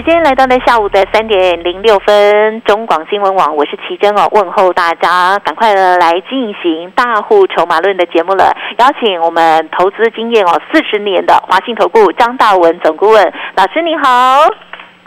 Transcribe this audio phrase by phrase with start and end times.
[0.00, 8.56] 时间来到呢下午的三点零六分，中广新闻网，我是奇珍哦，问候大家，赶快的来进行大户筹码论的节目了。
[8.78, 14.48] 邀请我们投资经验哦四十年的华信投顾张大文总顾问老师，你好。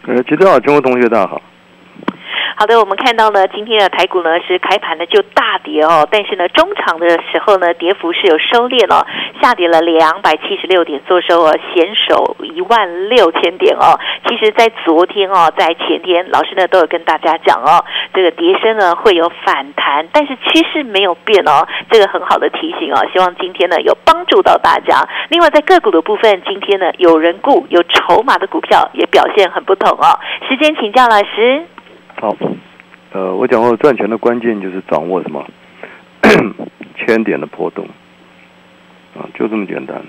[0.05, 1.41] 呃，奇珍好，中国同学大家好。
[2.55, 9.05] 好的，我们看到呢，今天的台股呢是开盘呢就大跌哦，但是呢中场的时候呢跌幅是有收敛了，
[9.41, 13.99] 下跌了两百七十六点，做收哦险守一万六千点哦。
[14.27, 25.05] 其实，在昨天哦，在前天，老师呢都有跟大家讲哦，这个跌升呢会有反弹，但是趋势没有变哦，这个很好的提醒哦，希望今天呢有帮助到大家。
[25.29, 30.19] 另外，在个股的部分，今天呢有人顾有筹码的股票也表现很不同哦。
[30.47, 31.65] 时间请教老师。
[32.19, 32.35] 好，
[33.11, 35.45] 呃，我讲过赚钱的关键就是掌握什么
[36.95, 37.85] 千点的波动，
[39.15, 40.01] 啊，就这么简单。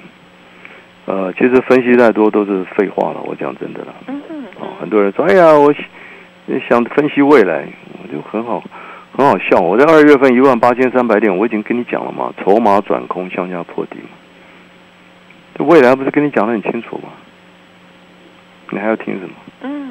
[1.06, 3.94] 呃，其实分析再多都是废话了，我讲真的了。
[4.06, 4.44] 嗯嗯。
[4.58, 5.75] 哦，很多人说，哎呀，我
[6.69, 7.66] 想分析未来，
[8.02, 8.62] 我就很好，
[9.16, 9.58] 很好笑。
[9.60, 14.08] 我在二月份一万八千三百点，我已经跟你讲了嘛，筹码转空向下破底嘛。
[15.56, 17.08] 这未来不是跟你讲的很清楚吗？
[18.70, 19.34] 你还要听什么？
[19.62, 19.91] 嗯。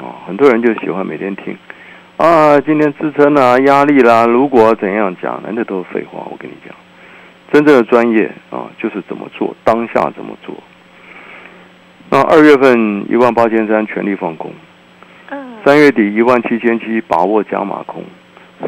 [0.00, 1.56] 哦，很多人就喜欢每天听，
[2.18, 6.20] 啊，今天支撑啊，压力啦，如果怎样讲，那都是废话。
[6.30, 6.72] 我跟你讲，
[7.52, 10.54] 真正的专业啊，就是怎么做，当下怎么做。
[12.10, 14.52] 那二月份一万八千三全力放空，
[15.30, 18.04] 嗯，三月底一万七千七把握加码空，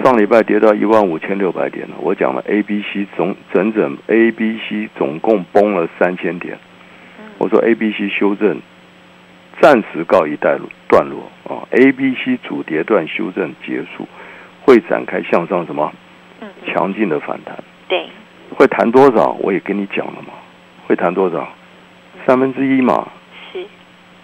[0.02, 1.94] 上礼拜跌到一万五千六百点了。
[2.00, 6.58] 我讲了 A、B、C 总整整 A、B、C 总共崩了三千点，
[7.38, 8.60] 我说 A、B、C 修正。
[9.60, 14.08] 暂时告一段落，段落啊，A、B、C 主跌段修正结束，
[14.64, 15.92] 会展开向上什么？
[16.66, 17.54] 强劲的反弹。
[17.86, 18.08] 对。
[18.56, 19.36] 会弹多少？
[19.40, 20.32] 我也跟你讲了嘛。
[20.86, 21.46] 会弹多少？
[22.26, 23.06] 三分之一嘛。
[23.52, 23.66] 是。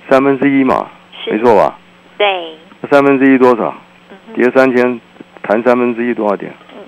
[0.09, 0.89] 三分之一嘛。
[1.31, 1.79] 没错吧？
[2.17, 2.57] 对。
[2.91, 3.75] 三分之一多少？
[4.35, 5.01] 跌三千，
[5.43, 6.53] 弹三分之一多少点？
[6.75, 6.83] 嗯。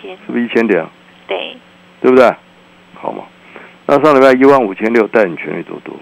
[0.00, 0.86] 是不是一千点？
[1.26, 1.56] 对。
[2.00, 2.34] 对不对？
[2.94, 3.24] 好嘛。
[3.86, 5.94] 那上礼拜一万五千六带你全力做多，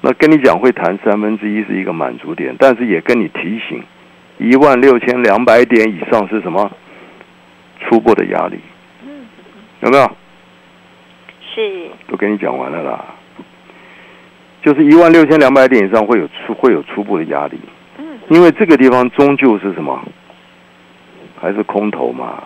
[0.00, 3.82] 那跟你讲会谈三分之一是一个满足点，但是也跟你提醒，
[4.38, 6.70] 一万六千两百点以上是什么
[7.80, 8.58] 初步的压力？
[9.80, 10.10] 有没有？
[11.54, 11.90] 是。
[12.08, 13.04] 都跟你讲完了啦，
[14.62, 17.58] 就是一万六千两百点以上会有初会有初步的压力。
[17.98, 18.18] 嗯。
[18.30, 20.02] 因为这个地方终究是什么？
[21.38, 22.42] 还是空头嘛？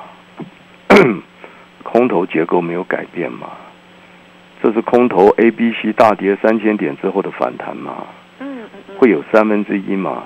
[1.85, 3.49] 空头结构没有改变嘛？
[4.63, 8.05] 这是空头 A、B、C 大跌三千点之后的反弹嘛？
[8.41, 10.25] 嗯嗯会有三分之一嘛？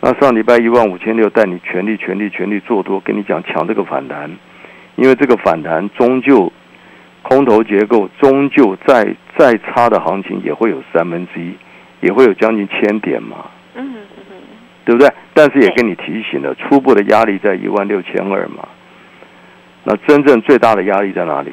[0.00, 4.30] 那上礼拜一万五千六带你全力、全力、全力做多，跟你讲抢这个反弹，
[4.96, 6.52] 因为这个反弹终究
[7.22, 11.54] 空头结构终究再再差的行情也会有三分之一，
[12.00, 13.46] 也会有将近千点嘛？
[13.76, 14.36] 嗯嗯嗯，
[14.84, 15.08] 对不对？
[15.32, 18.68] 但是也跟你提醒了，初步的压力在一万六千二嘛。
[19.84, 21.52] 那真正最大的压力在哪里？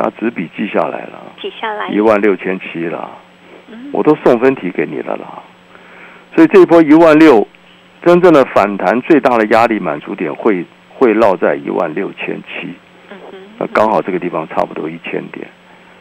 [0.00, 1.88] 拿纸笔记下来了，记下来。
[1.90, 3.10] 一万六千七了，
[3.92, 5.42] 我都送分题给你了啦。
[6.34, 7.46] 所以这一波一万六，
[8.02, 12.72] 真正的反弹最大的压力满足点会会落在一万六千七，
[13.58, 15.46] 那刚好这个地方差不多一千点，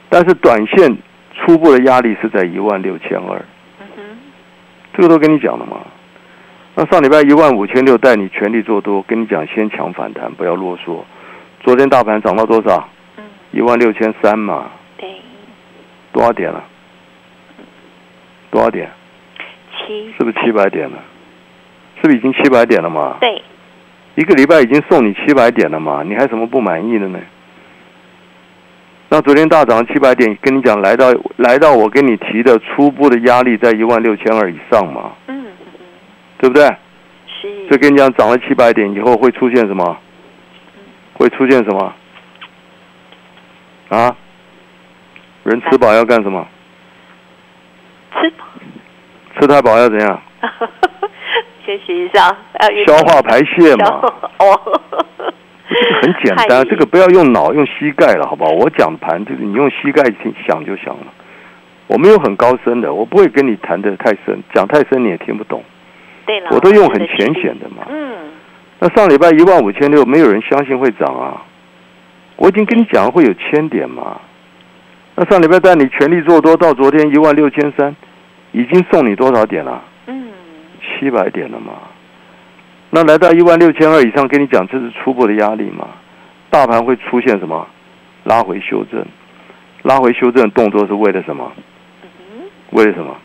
[0.08, 0.96] 但是短线
[1.36, 3.44] 初步的压力是在一万六千二，
[4.94, 5.82] 这个都跟你讲了嘛。
[6.76, 11.04] 那上礼拜一万五千六带你全力做多，跟你讲先抢反弹，不要啰嗦。
[11.62, 12.88] 昨天大盘涨到多少？
[13.52, 15.10] 一万六千三嘛，对，
[16.12, 16.64] 多少点了？
[18.52, 18.90] 多少点？
[19.72, 20.98] 七，是不是七百点了？
[22.02, 23.18] 是不是已经七百点了嘛？
[23.20, 23.42] 对，
[24.16, 26.04] 一个礼拜已经送你七百点了嘛？
[26.04, 27.20] 你还什么不满意的呢？
[29.10, 35.12] 那昨天大涨七百点，跟你讲，来到来到我跟你提的初步的压力在一万六千二以上嘛？
[35.28, 35.46] 嗯
[36.38, 36.64] 对不对？
[37.28, 37.68] 是。
[37.68, 39.98] 所以跟你讲，涨了七百点以后会出现什么？
[41.16, 41.94] 会出现什么？
[43.90, 44.16] 啊，
[45.44, 46.48] 人吃饱要干什么？
[48.14, 48.46] 吃饱，
[49.40, 50.22] 吃太饱要怎样？
[51.66, 52.36] 学习一下，
[52.88, 54.02] 消化排泄嘛。
[54.40, 54.82] 哦，
[55.70, 58.52] 这个很简单，这个不要用脑，用膝盖了，好不好？
[58.52, 60.04] 我讲盘就是你用膝盖
[60.48, 61.06] 想就想了。
[61.88, 65.64] 我没有很高深的，我不会跟你谈的太深，讲太深你也听不懂。
[66.26, 67.84] 对了，我都用很浅显的嘛。
[67.90, 68.16] 嗯，
[68.80, 71.42] 那上礼拜一万五千六，没有人相信会涨啊。
[72.40, 74.20] 我已经跟你讲会有千点嘛。
[75.16, 77.94] 那上礼拜带你全力做多，到昨天一万六千三，
[78.54, 79.84] 已经送你多少点了？
[80.08, 80.32] 嗯，
[80.82, 81.74] 七百点了嘛。
[82.92, 85.90] 那来到一万六千二以上，跟你讲这是初步的压力嘛。
[86.50, 87.68] 大盘会出现什么？
[88.24, 89.06] 拉回修正，
[89.84, 91.52] 拉回修正动作是为了什么？
[92.72, 93.18] 为了什么？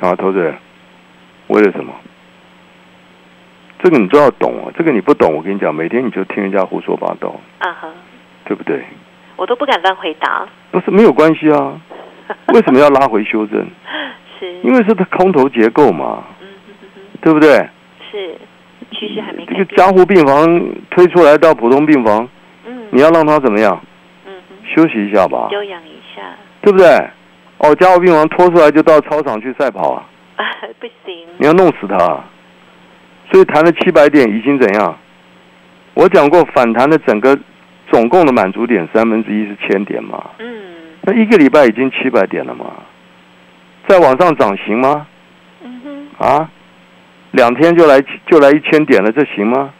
[0.00, 0.54] 啊，投资人，
[1.46, 1.94] 为了什么？
[3.82, 4.72] 这个你都要懂啊。
[4.76, 7.88] 这个你不懂，我跟你讲，每天你就听人家胡说八道，啊哈，
[8.44, 8.84] 对不对？
[9.36, 10.46] 我都不敢乱回答。
[10.70, 11.80] 不是没有关系啊。
[12.54, 13.64] 为什么要拉回修正？
[14.38, 16.24] 是，因为是它空头结构嘛，
[17.20, 17.68] 对不对？
[18.10, 18.34] 是，
[18.90, 19.64] 趋势还没这个。
[19.76, 22.28] 加护病房推出来到普通病房，
[22.66, 23.80] 嗯，你要让它怎么样？
[24.26, 24.32] 嗯，
[24.74, 26.22] 休息一下吧，休养一下。
[26.62, 26.88] 对不对？
[27.58, 30.02] 哦，加护病房拖出来就到操场去赛跑啊！
[30.80, 31.26] 不行。
[31.38, 31.96] 你要弄死它，
[33.30, 34.96] 所以谈了七百点已经怎样？
[35.94, 37.38] 我讲过反弹的整个
[37.90, 40.46] 总共的满足点三分之一是千点嘛，嗯
[41.02, 42.66] 那一个礼拜已经七百点了嘛，
[43.88, 45.06] 再往上涨行吗？
[45.62, 46.50] 嗯哼，啊，
[47.30, 49.70] 两天就来就来一千点了，这行吗？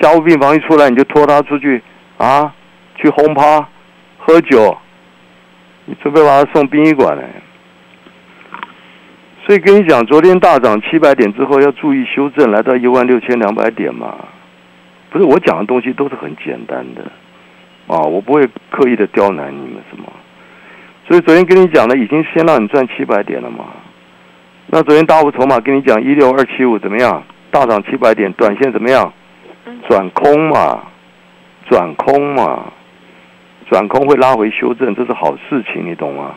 [0.00, 1.82] 家务病房一出来，你就拖他出去
[2.16, 2.54] 啊，
[2.96, 3.66] 去轰趴、
[4.18, 4.76] 喝酒，
[5.84, 7.24] 你准备把他送殡仪馆嘞。
[9.46, 14.12] 所以跟你讲，昨天大涨七百点之后，要注意修正，来到一万六千两百点嘛。
[15.08, 17.02] 不是我讲的东西都是很简单的
[17.86, 20.12] 啊，我不会刻意的刁难你们什么。
[21.06, 23.66] 所以昨天跟你讲的，已经先让你赚七百点了嘛。
[24.66, 27.22] 那昨天大户筹码跟你讲一六二七五怎么样？
[27.52, 29.12] 大涨七百点，短线怎么样？
[29.66, 30.82] 嗯转空嘛，
[31.70, 32.64] 转空嘛，
[33.70, 36.34] 转空会拉回修正，这是好事情，你懂吗？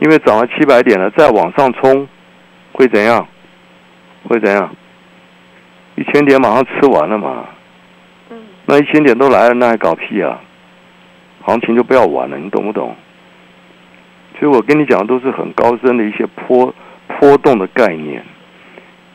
[0.00, 2.08] 因为涨了七百点了，再往上冲，
[2.72, 3.26] 会怎样？
[4.24, 4.74] 会怎样？
[5.96, 7.44] 一千点马上吃完了嘛，
[8.30, 8.36] 嗯
[8.66, 10.38] 那一千点都来了，那还搞屁啊？
[11.42, 12.94] 行情就不要玩了，你懂不懂？
[14.38, 16.72] 所以我跟你讲的都是很高深的一些波
[17.18, 18.22] 波动的概念。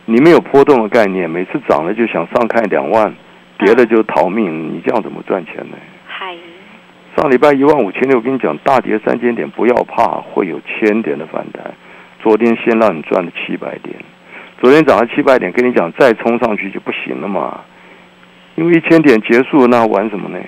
[0.05, 3.13] 你没有波动的概念，每次涨了就想上看两万，
[3.57, 5.77] 跌了就逃命，你这样怎么赚钱呢？
[7.15, 11.73] 嗨，上礼拜一万五千六，我跟你讲，大跌三千点，不要怕，会有千点的反弹。
[12.21, 13.95] 昨天先让你赚了七百点，
[14.59, 17.61] 昨天涨了七百点，跟你讲再冲上去就不行了嘛，
[18.55, 20.39] 因为一千点结束了，那玩什么呢？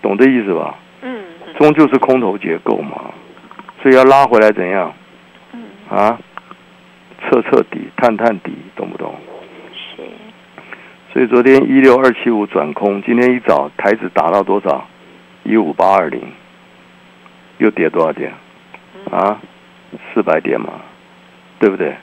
[0.00, 0.74] 懂这意思吧？
[1.02, 3.10] 嗯嗯终究是空头结构嘛，
[3.82, 4.92] 所以要拉回来怎样
[5.52, 6.18] 嗯，啊？
[7.20, 9.14] 彻彻底，探探底，懂不懂？
[9.72, 10.02] 是，
[11.12, 14.88] 所以昨天一六二七五转空，今天一早台子达到多少？
[15.44, 16.20] 一五八二零，
[17.58, 18.32] 又跌多少点？
[19.10, 19.40] 啊，
[20.12, 20.74] 四百点嘛，
[21.58, 21.94] 对不对？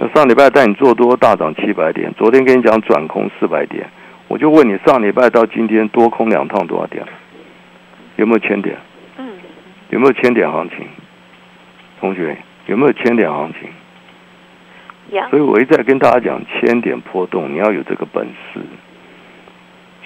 [0.00, 3.88] 那是，上礼拜带你做多大涨七百点，昨天跟你讲转空四百点，
[4.28, 7.04] 我就问你，上礼拜到今天多空两趟多少点？
[8.16, 8.76] 有没有千点？
[9.18, 9.28] 嗯
[9.90, 10.86] 有没有千点行情？
[12.00, 13.68] 同学有没有千点行情？
[15.16, 18.60] 呀，所以我一再跟大家讲，千点波动，你要有这个本事。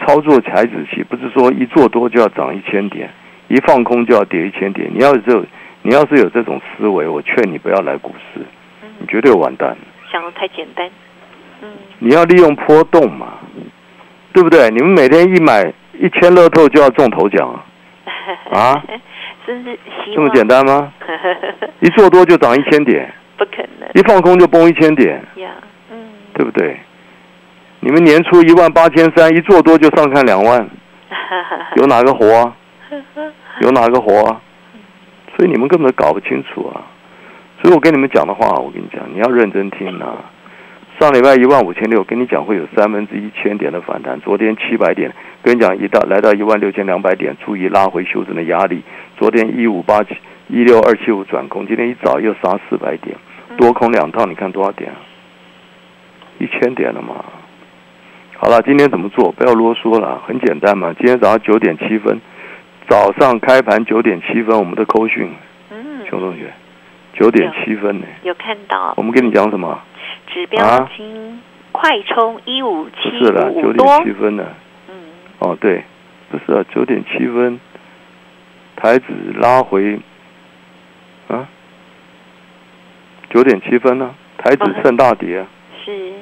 [0.04, 3.08] 操作台子期不是说一做多就要涨一千点，
[3.48, 4.90] 一放空就要跌一千点。
[4.92, 5.46] 你要有，
[5.82, 8.40] 你要是有这种思维，我劝你不要来股市，
[8.80, 9.76] 你嗯，绝对完蛋。
[10.12, 10.88] 想的太简单。
[11.62, 13.38] 嗯，你要利用波动嘛，
[14.32, 14.68] 对不对？
[14.70, 17.48] 你们每天一买一千乐透就要中头奖
[18.50, 18.82] 啊， 啊，
[19.46, 19.72] 真是
[20.04, 20.92] 希这么简单吗？
[21.80, 25.50] 一做多就涨一千点，不可能一放空就崩一千点，呀，
[25.90, 26.78] 嗯，对不对？
[27.84, 30.66] 你们年初一万八千三，一做多就上看两万，
[31.76, 32.56] 有哪个活啊？
[33.60, 34.40] 有哪个活啊？
[35.36, 36.80] 所以你们根本搞不清楚啊！
[37.60, 40.16] 所以我跟你们讲的话，我跟你讲，你要认真听啊。
[40.98, 45.12] 上礼拜一万五千六，跟你讲会有三分之一千点的反弹，昨天七百点，
[45.42, 48.82] 跟你讲一到来到一万六千两百点，注意拉回修正的压力。
[49.18, 50.16] 昨天一五八七
[50.48, 53.14] 一六二七五转空，今天一早又杀四百点，
[53.58, 54.96] 多空两套，你看多少点啊？
[56.38, 57.22] 一千点了嘛。
[58.36, 59.32] 好了，今天怎么做？
[59.32, 60.92] 不要啰嗦了，很简单嘛。
[60.98, 62.20] 今天早上九点七分，
[62.88, 65.30] 早上开盘九点七分，我们的扣讯，
[65.70, 66.52] 嗯，熊同学，
[67.14, 68.06] 九点七分呢。
[68.22, 69.80] 有看到我们跟你讲什么？
[70.26, 71.40] 指标金
[71.72, 74.44] 快冲一五不七是了，九点，七分呢。
[74.88, 74.94] 嗯
[75.38, 75.82] 哦，对，
[76.30, 77.58] 不是啊，九点七分，
[78.76, 79.06] 台指
[79.40, 79.98] 拉回，
[81.28, 81.48] 啊，
[83.30, 85.46] 九点七分呢、台指趁大跌、啊，
[85.84, 86.12] 是，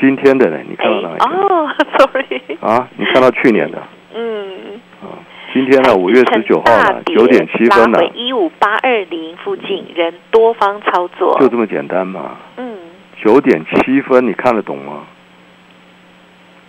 [0.00, 0.58] 今天的呢？
[0.68, 1.30] 你看到哪一天？
[1.30, 3.82] 哦， sorry，啊，你看到去年的
[4.14, 5.18] 嗯，啊？
[5.52, 5.94] 今天呢？
[5.96, 12.36] 五月十九号了，九点七分了，一五八二零附近，人多方操作，就这么简单嘛。
[12.56, 12.76] 嗯，
[13.22, 15.04] 九点七分，你看得懂吗？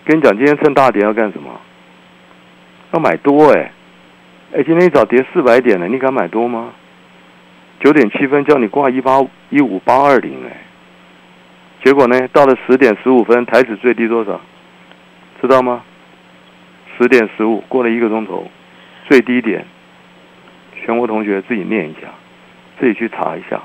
[0.05, 1.51] 跟你讲，今天趁大跌要干什么？
[2.93, 3.71] 要买多哎！
[4.55, 6.69] 哎，今天一早跌四百点了，你敢买多吗？
[7.79, 10.63] 九点七分叫你挂一八一五八二零哎，
[11.83, 14.39] 结果呢，到了十点十五分，台指最低多少？
[15.41, 15.81] 知道吗？
[16.97, 18.49] 十点十五，过了一个钟头，
[19.07, 19.65] 最低点，
[20.75, 22.09] 全国同学自己念一下，
[22.77, 23.61] 自己去查一下。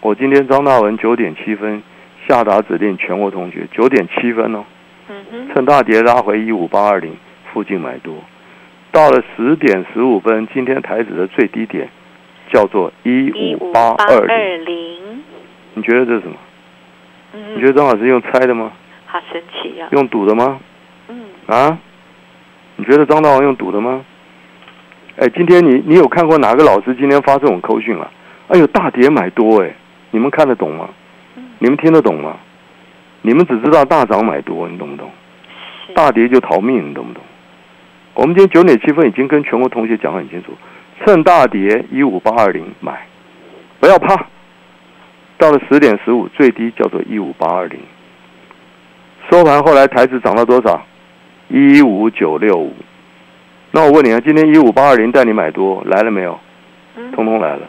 [0.00, 1.82] 我今天张大文九点七分
[2.26, 4.64] 下达指令，全国同学九点七分哦，
[5.54, 7.14] 趁大跌拉回一五八二零
[7.52, 8.14] 附近买多。
[8.90, 11.90] 到了十点十五分，今天台指的最低点
[12.50, 15.22] 叫做一五八二零。
[15.74, 16.36] 你觉得这是什么？
[17.54, 18.72] 你觉得张老师用猜的吗？
[19.06, 19.88] 好神奇呀！
[19.92, 20.60] 用赌的吗？
[21.08, 21.24] 嗯。
[21.46, 21.78] 啊？
[22.76, 24.04] 你觉得张大王用赌的吗？
[25.16, 28.10] 哎，今天你你有看过哪个老师今天发这种口讯了？
[28.48, 29.74] 哎呦，大跌买多哎！
[30.10, 30.88] 你们看得懂吗？
[31.58, 32.36] 你们听得懂吗？
[33.22, 35.10] 你们只知道大涨买多，你懂不懂？
[35.94, 37.22] 大跌就逃命，你懂不懂？
[38.14, 40.52] 我们今天九点七分已经跟全国同学讲很清楚，
[41.04, 43.06] 趁大跌一五八二零买，
[43.80, 44.26] 不要怕。
[45.38, 47.80] 到了十点十五，最低叫做一五八二零，
[49.30, 50.84] 收盘后来台指涨到多少？
[51.48, 52.74] 一五九六五。
[53.70, 56.38] 那我问你啊，今天一五八二零带你买多来了没有？
[57.14, 57.62] 通通来了。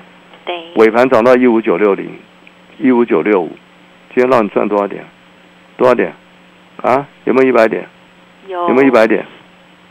[0.46, 0.56] 对。
[0.76, 2.10] 尾盘涨到一五九六零，
[2.80, 3.50] 一五九六五，
[4.14, 5.06] 今天让你赚多少点？
[5.78, 6.12] 多少点？
[6.82, 7.08] 啊？
[7.26, 7.88] 有没有一百点？
[8.48, 8.68] 有。
[8.70, 9.26] 有没有一百点？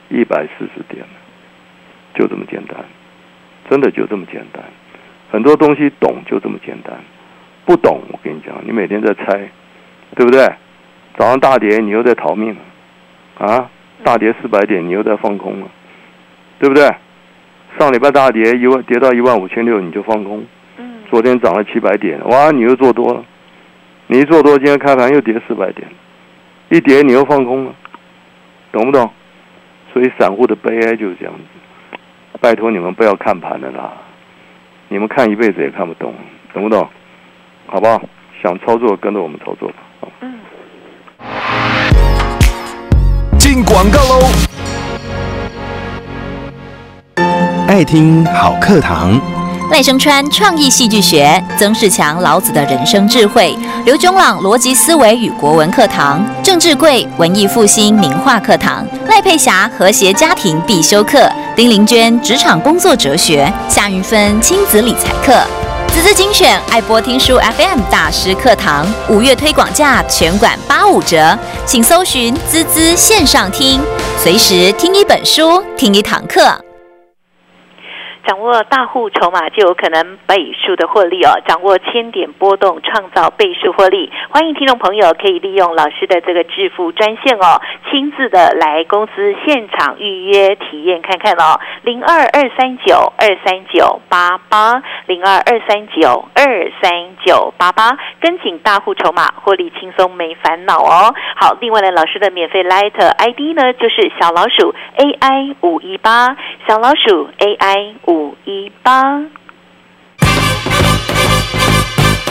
[0.08, 1.04] 一百四十点，
[2.14, 2.76] 就这么简单，
[3.68, 4.64] 真的就这么简单。
[5.30, 6.98] 很多东西懂就这么简单，
[7.68, 9.46] 不懂我跟你讲，你每天在猜，
[10.16, 10.42] 对不对？
[11.18, 12.56] 早上大跌，你又在逃命，
[13.36, 13.68] 啊，
[14.02, 15.66] 大跌四百点，你又在放空了，
[16.58, 16.90] 对不对？
[17.78, 20.46] 上礼拜大跌一万，跌到一万五千六，你就放空。
[20.78, 21.02] 嗯。
[21.10, 23.22] 昨天涨了七百点，哇，你又做多了，
[24.06, 25.86] 你一做多，今天开盘又跌四百点，
[26.70, 27.74] 一跌你又放空了，
[28.72, 29.10] 懂不懂？
[29.92, 31.98] 所以散户的悲哀就是这样子，
[32.40, 33.92] 拜托你们不要看盘的啦，
[34.88, 36.14] 你们看一辈子也看不懂，
[36.54, 36.88] 懂不懂？
[37.70, 38.00] 好不好？
[38.42, 39.74] 想操作跟着我们操作吧。
[40.22, 40.38] 嗯。
[43.38, 44.24] 进广告喽！
[47.66, 49.20] 爱听好课堂。
[49.70, 65.38] 赖声川创意戏剧学，曾仕强老子的人生智慧，刘炯朗逻辑思维与国文课堂，郑志贵文艺复兴名画课堂，赖佩霞和谐家庭必修课，丁玲娟职场工作哲学，夏云芬亲子理财课，
[65.98, 71.36] 滋滋精选爱播听书 FM 大师课堂，五月推广价全馆八五折，
[71.66, 73.80] 请搜寻滋滋线上听，
[74.16, 76.67] 随时听一本书，听一堂课。
[78.28, 81.40] 掌握大户筹码就有可能倍数的获利哦！
[81.46, 84.12] 掌握千点波动，创造倍数获利。
[84.28, 87.58] 欢迎听众朋友可以利用老师的这个致富专线哦，
[87.90, 91.58] 亲自的来公司现场预约体验看看哦。
[91.84, 101.14] 零二二三九二三九八八零二二三九二三九八八，跟紧大户筹码，获利轻松没烦恼哦。
[101.36, 108.17] 好，另外呢，老师的免费 Light ID 呢，就是小老鼠 AI 五一八，小老鼠 AI 五。
[108.18, 109.22] 五一八。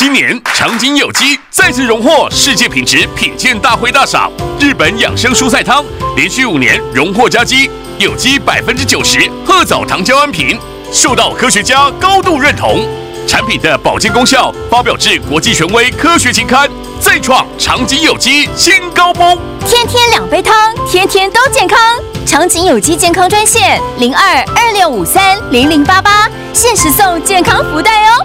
[0.00, 10.56] 今年长景有机再次荣获世界品质品鉴大会大赏，日本养生蔬菜汤连续五年荣获佳绩，有机百分之九十褐藻糖胶安瓶
[10.92, 12.86] 受到科学家高度认同，
[13.26, 19.36] 产品的保健功效发表至国际权威科学期刊，再创长景有机新高峰。
[19.66, 21.76] 天天两杯汤，天天都健康。
[22.24, 28.24] 长景有机健康专线零二二六五三零零八八，限时送健康福袋哦。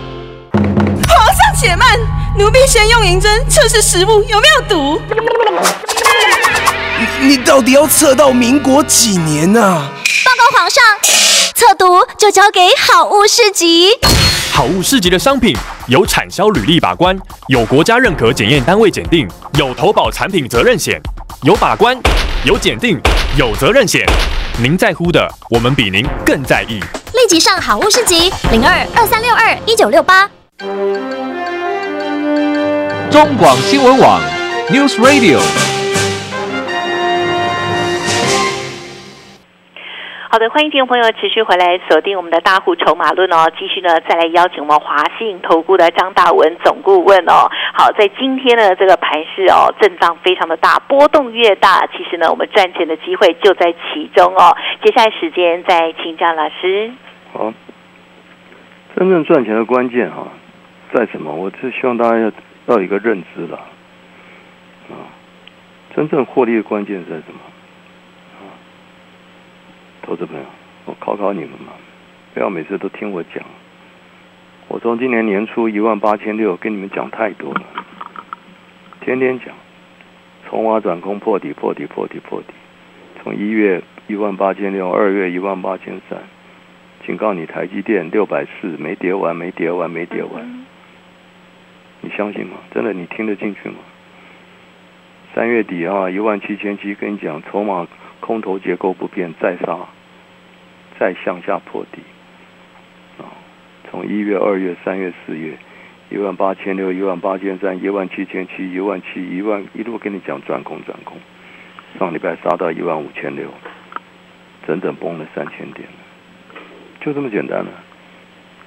[1.63, 1.97] 且慢，
[2.37, 5.01] 奴婢先用银针测试食物有没有毒。
[7.21, 9.89] 你到底要测到民国几年啊？
[10.25, 10.83] 报告皇上，
[11.55, 13.91] 测毒就交给好物市集。
[14.51, 15.55] 好物市集的商品
[15.87, 17.17] 有产销履历把关，
[17.47, 19.25] 有国家认可检验单位检定，
[19.57, 21.01] 有投保产品责任险，
[21.43, 21.97] 有把关，
[22.43, 22.99] 有检定，
[23.37, 24.05] 有责任险。
[24.57, 26.81] 您在乎的，我们比您更在意。
[27.13, 30.29] 立即上好物市集零二二三六二一九六八。
[33.13, 34.19] 中广新闻网
[34.73, 35.37] News Radio。
[40.31, 47.47] 好的，欢迎听众朋友持续回来锁定我们的大户筹码论哦，继续呢再来邀请我们华信投顾的张大文总顾问哦。
[47.75, 54.57] 好，在今天的这个盘势哦，震荡非常的大，波动越大，其实呢我们赚钱的机会就在其中哦。
[54.83, 56.91] 接下来时间再请教老师。
[57.31, 57.53] 好，
[58.97, 60.27] 真正赚钱的关键哈、
[60.91, 61.31] 在什么？
[61.31, 62.31] 我是希望大家要
[62.67, 63.57] 要有一个认知了
[64.89, 65.09] 啊，
[65.95, 67.39] 真正获利的关键在什么？
[68.39, 68.43] 啊，
[70.01, 70.45] 投资朋友，
[70.85, 71.73] 我考考你们嘛，
[72.33, 73.43] 不要每次都听我讲。
[74.69, 77.61] 我从今年年初一万八千六跟你们讲太多了，
[79.01, 79.49] 天天讲，
[80.47, 82.53] 从挖转空破底破底破底破底，
[83.21, 86.17] 从一月一万八千六，二月一万八千三。
[87.05, 90.65] 警告你，台积电六百四没跌完，没跌完，没跌完，
[92.03, 92.57] 你相信吗？
[92.73, 93.77] 真的，你听得进去吗？
[95.33, 97.87] 三月底啊，一万七千七，跟你讲，筹码
[98.19, 99.79] 空头结构不变，再杀，
[100.99, 102.01] 再向下破底
[103.17, 103.31] 啊！
[103.89, 105.57] 从一月、二月、三月、四月，
[106.09, 111.17] 一万八千六、一万八千三、一万七千七、一万七、一万，一路跟你讲转空转空，
[111.97, 113.47] 上礼拜杀到一万五千六，
[114.67, 115.87] 整整崩了三千点。
[116.99, 117.71] 就这么简单了。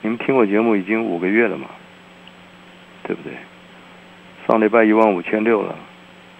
[0.02, 1.68] 你们听我节目已经五个月了嘛，
[3.06, 3.32] 对不对？
[4.46, 5.74] 上礼拜一万五千六了，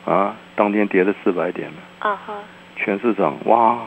[0.04, 2.35] 啊，当天跌了四百点了，啊哈，
[2.76, 3.78] 全市场哇，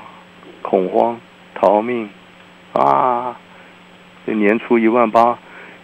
[0.62, 1.20] 恐慌
[1.54, 2.10] 逃命
[2.74, 3.38] 啊！
[4.26, 5.38] 这年初一万八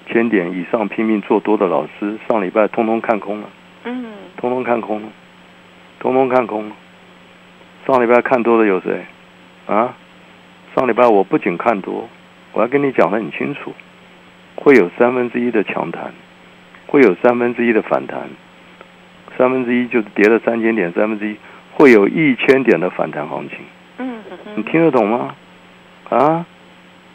[0.08, 3.50] 千点以上拼命做多的老师，上礼拜通通看空了，
[3.84, 4.06] 嗯，
[4.38, 5.10] 通通看空了，
[6.00, 6.76] 通通看空了。
[7.88, 9.06] 上礼拜看多的有谁？
[9.68, 9.94] 啊？
[10.76, 12.08] 上礼拜我不仅看多，
[12.54, 13.74] 我还跟你讲的很清楚，
[14.56, 16.14] 会有三分之一的强弹，
[16.96, 18.22] 会有三分之一的反弹，
[19.38, 21.36] 三分之一就是跌了三千点，三分之一
[21.74, 23.58] 会有一千点的反弹行情。
[23.98, 24.24] 嗯
[24.56, 25.36] 你听得懂吗？
[26.08, 26.46] 啊？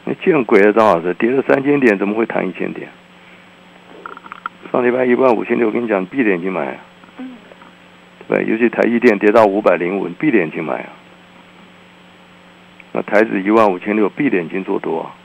[0.05, 2.91] 你见鬼了，张老师，跌了三千点怎么会弹一千点？
[4.71, 6.77] 上礼拜一万五千六，我跟你讲，闭着眼睛买啊。
[7.17, 7.31] 嗯。
[8.29, 10.89] 对，尤其台积电跌到五百零五，你闭着眼睛买啊。
[12.93, 15.17] 那台指一万五千六，闭着眼睛做多啊。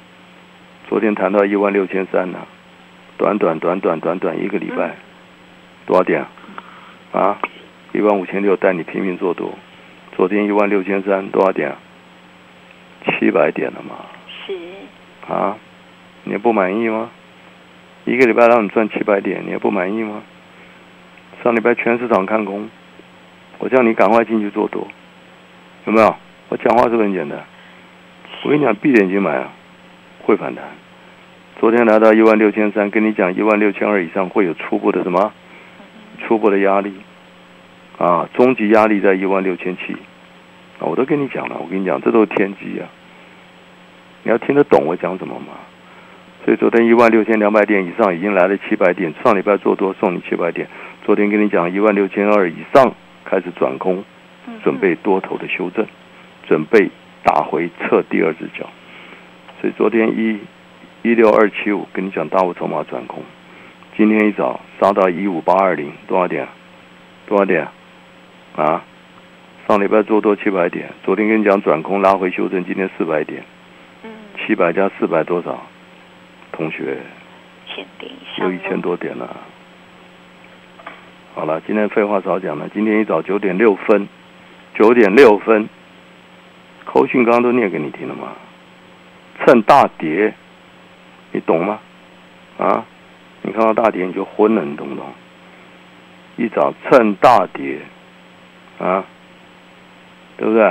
[0.88, 2.40] 昨天谈到一万六千三呢，
[3.18, 4.96] 短短短短短短一个礼拜，
[5.86, 6.28] 多少点啊？
[7.20, 7.40] 啊，
[7.94, 9.54] 一万五千六带你拼命做多，
[10.16, 11.78] 昨天一万六千三多少点啊？
[13.06, 13.96] 七百点了嘛。
[14.46, 14.54] 是。
[15.32, 15.58] 啊，
[16.26, 17.10] 你也不满意吗？
[18.04, 20.22] 一个礼拜让你赚七百点，你也不满意吗？
[21.44, 22.70] 上礼拜全市场看空，
[23.60, 24.88] 我叫你赶快进去做多，
[25.86, 26.16] 有没有？
[26.50, 27.44] 我讲话是不是很简单？
[28.44, 29.52] 我跟你讲，闭着眼睛买啊，
[30.24, 30.64] 会反弹。
[31.66, 35.34] 昨天来到一万六千三，跟你讲一万六千二以上会有初步的什么？
[36.22, 36.94] 初步的压力
[37.98, 39.94] 啊，终极压力在一万六千七
[40.78, 42.86] 啊，我都跟你讲了，我跟你讲，这都是天机啊。
[44.22, 45.54] 你要听得懂我讲什么吗？
[46.46, 50.68] 所以昨天一万六千两百点以上已经来了七百点，上礼拜做多送你七百点，
[51.04, 54.04] 昨天跟你讲一万六千二以上开始转空，
[54.64, 55.84] 准备多头的修正，
[56.48, 56.92] 准备
[57.24, 58.70] 打回撤第二只脚。
[59.60, 60.38] 所以昨天一
[61.06, 63.22] 一六二七五跟你讲大户筹码转空，
[63.96, 66.48] 今天一早杀到一五八二零，多少点？
[67.28, 67.68] 多少点？
[68.56, 68.84] 啊？
[69.68, 73.44] 上礼拜做多七百点，昨天跟你讲转空拉回修正，今天四百点。
[74.40, 75.62] 七百加四百多少？
[76.52, 76.98] 同学，
[77.68, 79.30] 千点以上有一千多点了。
[81.36, 82.68] 好了，今天废话少讲了。
[82.74, 84.08] 今天一早九点六分，
[84.74, 85.70] 九点六分，
[86.84, 88.30] 口讯刚刚都念给你听了吗？
[89.46, 90.34] 趁大跌，
[91.36, 91.80] 你懂吗？
[92.58, 92.86] 啊，
[93.42, 95.06] 你看到大跌你就昏了，你懂不懂？
[96.38, 97.80] 一早趁大跌，
[98.80, 99.04] 啊，
[100.38, 100.62] 对不对？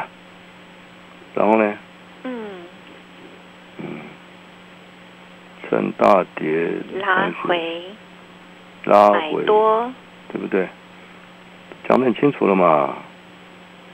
[1.35, 1.75] 然后呢？
[2.23, 2.47] 嗯。
[3.77, 3.87] 嗯
[5.69, 7.83] 趁大跌拉回，
[8.85, 9.93] 拉回，多，
[10.33, 10.67] 对不对？
[11.87, 12.97] 讲得很清楚了嘛，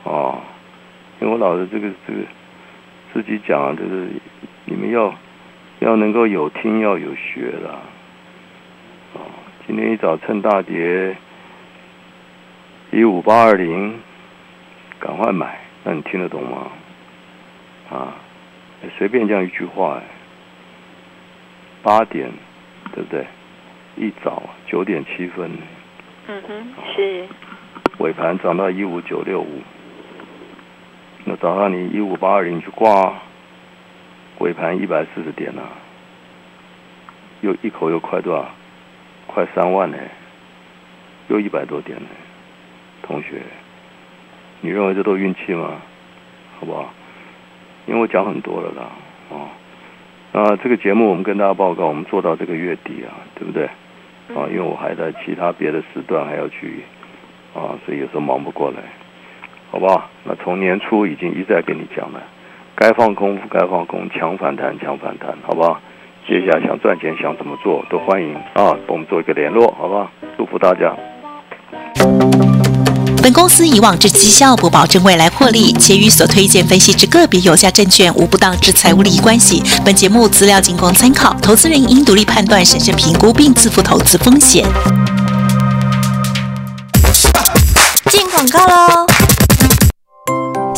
[0.04, 0.40] 哦，
[1.20, 2.20] 因为我老是这个这个
[3.12, 4.06] 自己讲，就是
[4.66, 5.12] 你们要
[5.80, 7.80] 要能够有听要有学啦，
[9.14, 9.20] 哦，
[9.66, 11.16] 今天一早趁大跌
[12.90, 13.98] 一五八二零，
[14.98, 16.70] 赶快买，那你听得懂吗？
[17.90, 18.14] 啊，
[18.98, 20.02] 随便这样一句话、哎。
[21.82, 22.30] 八点，
[22.92, 23.24] 对不对？
[23.96, 25.50] 一早九点七分，
[26.26, 27.26] 嗯哼，是
[27.98, 29.62] 尾盘涨到一五九六五，
[31.24, 33.14] 那早上你一五八二零去挂，
[34.40, 35.62] 尾盘一百四十点啊，
[37.42, 38.50] 又一口又快多少？
[39.26, 39.98] 快三万呢，
[41.28, 42.08] 又一百多点呢，
[43.02, 43.42] 同学，
[44.62, 45.74] 你认为这都运气吗？
[46.58, 46.92] 好不好？
[47.86, 48.90] 因为我讲很多了啦，
[49.28, 49.48] 哦，
[50.32, 53.66] 那这个节目我们跟大家报告，我们做到这个月底啊，对不对？
[54.34, 56.82] 啊，因为我还在其他别的时段还要去，
[57.54, 58.78] 啊，所以有时候忙不过来，
[59.70, 60.08] 好不好？
[60.24, 62.22] 那从年初已经一再跟你讲了，
[62.82, 65.78] 该放空不该放空，强反弹强反弹，好不好？
[66.26, 70.10] 接下来想赚钱想怎么做都欢迎啊，跟我们做一个联络，好不好？
[70.38, 70.90] 祝福大家。
[73.22, 79.62] 本公司以往之绩效不保证未来获利，且与所推荐分析之个别有价证券无不当之财务利益关系。
[79.84, 84.64] 本节目资料仅供参考，投资人应独立判断、审慎评估并自负投资风险。
[88.06, 89.09] 进广告喽！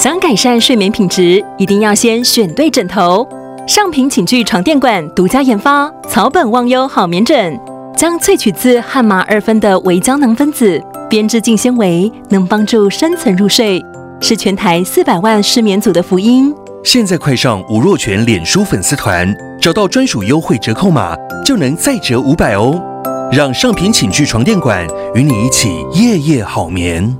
[0.02, 3.24] 想改善睡眠品质，一定要先选对枕头。
[3.68, 7.56] 上品寝具床垫馆独家研发草本忘忧好眠枕，
[7.96, 10.82] 将萃取自汉麻二酚的微胶囊分子。
[11.08, 13.80] 编织净纤维能帮助深层入睡，
[14.20, 16.52] 是全台四百万失眠族的福音。
[16.82, 22.74] 现在快上吴若权脸书粉丝团，找到专属优惠折扣码，就能再折五百哦！
[23.30, 24.84] 让上品寝具床垫馆
[25.14, 27.16] 与你一起夜夜好眠。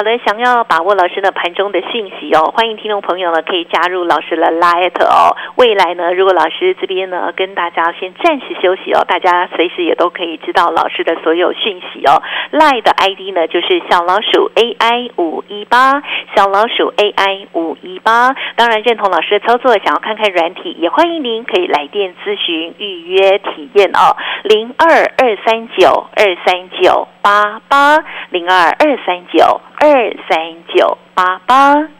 [0.00, 5.36] 好的，想要把握老师的盘中的讯息哦，欢迎听众朋友呢可以加入老师的 Light 哦。
[5.56, 12.22] 未来呢，如果老师这边呢跟大家先暂时休息哦，大家随时也都可以知道老师的所有讯息哦。
[12.50, 16.02] lie 的 ID 呢就是小老鼠 AI 五一八，
[16.34, 18.34] 小老鼠 AI 五一八。
[18.56, 27.98] 当然认同老师的操作，想要看看软体，也欢迎您可以来电咨询预约体验哦，零二二三九二三九八八
[28.30, 30.10] 零二二三九二。
[30.28, 30.38] 三
[30.74, 31.99] 九八八。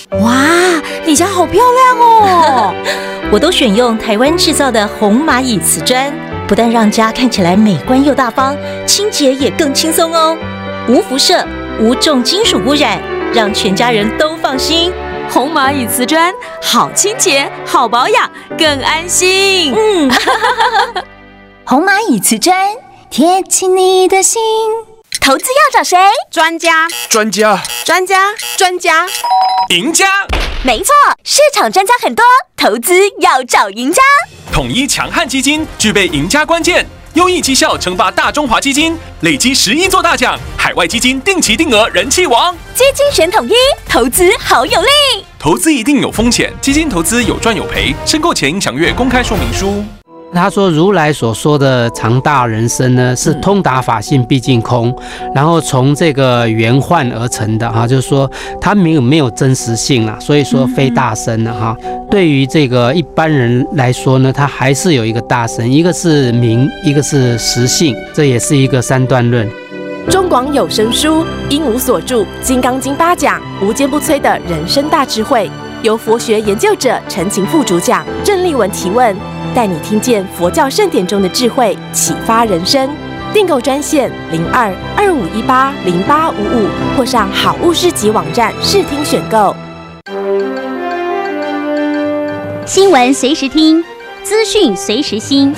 [0.19, 0.35] 哇，
[1.05, 2.73] 你家好漂亮哦！
[3.31, 6.13] 我都选用台湾制造的红蚂蚁瓷砖，
[6.47, 10.37] 不但让家看起来美观又大方，清洁也更轻松哦。
[10.89, 11.47] 无辐射，
[11.79, 13.01] 无重金属污染，
[13.33, 14.91] 让全家人都放心。
[15.29, 19.73] 红蚂蚁瓷砖，好清洁，好保养，更安心。
[19.73, 20.11] 嗯，
[21.63, 22.53] 红蚂蚁瓷砖，
[23.09, 24.41] 贴近你的心。
[25.23, 25.95] 投资要找谁？
[26.31, 29.05] 专家，专家，专家，专家，
[29.69, 30.07] 赢家。
[30.63, 30.91] 没错，
[31.23, 32.25] 市场专家很多，
[32.57, 34.01] 投资要找赢家。
[34.51, 42.57] 统一强悍基金具备赢家关键，优异绩效称霸大中华基金，累积十一座大奖，海外基金定期定额人气王。
[42.73, 43.53] 基金选统一，
[43.87, 44.89] 投资好有力。
[45.37, 49.85] 投资一定有风险，基金投资有赚有赔，申购前应详阅公开说明书。
[50.33, 54.95] 他说：“如来所说的常大人生呢，是通达法性毕竟空，
[55.35, 61.75] 然后从这个缘幻而成的哈，就是说它没有没有真实性了，所以说非大身了哈。
[62.09, 69.49] 对于这个一般人来说呢，它还是有一个大身，一个是名，一个是实性，这也是一个三段论。
[70.09, 75.49] 中广有声书，因无所著《金刚经》八讲，无坚不摧的人生大智慧，
[75.83, 79.15] 由佛学研究者陈情副主讲，郑丽文提问。”
[79.53, 82.89] 带你听见佛教圣典中的智慧，启发人生。
[83.33, 89.53] 订购专线零二二五一八零八五五，或上好物市集网站试听选购。
[92.65, 93.83] 新闻随时听，
[94.23, 95.53] 资讯随时新。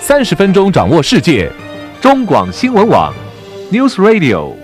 [0.00, 1.48] 三十分钟掌握世界，
[2.00, 3.14] 中广新闻网
[3.70, 4.63] ，News Radio。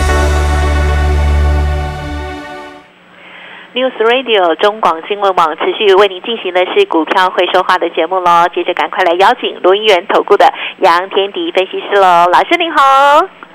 [3.81, 8.45] News Radio 中广新闻网持续为您进行的是股票会说话的节目喽。
[8.53, 10.45] 接着赶快来邀请罗音源投顾的
[10.81, 12.77] 杨天迪分析师喽，老师您好，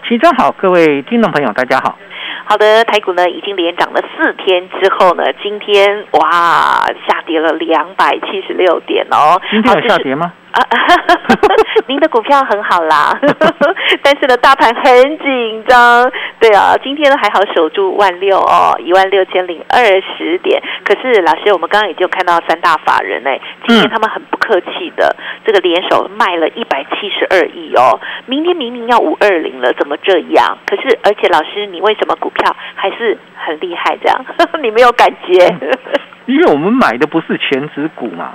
[0.08, 1.96] 齐总好，各位听众朋友大家好。
[2.44, 9.40] 好的，台股呢已经连涨了四天之后呢，今天哇下跌了两百七十六点哦。
[9.48, 10.32] 今天有下跌吗？
[10.56, 10.64] 啊，
[11.86, 13.18] 您的股票很好啦，
[14.02, 16.10] 但是呢，大盘很紧张。
[16.40, 19.84] 对啊，今天呢还好守住万六哦，一万六千零二
[20.16, 20.62] 十点。
[20.84, 25.14] 可是老师，我们刚刚已经看到三大法人哎，今天他们很不客气的，
[25.44, 27.98] 这个联手卖了一百七十二亿哦。
[28.26, 30.56] 明天明明要五二零了，怎么这样？
[30.66, 33.96] 可是而且老师，你为什么股票还是很厉害？
[34.02, 34.24] 这样
[34.62, 35.54] 你没有感觉？
[36.26, 38.34] 因为我们买的不是全指股嘛，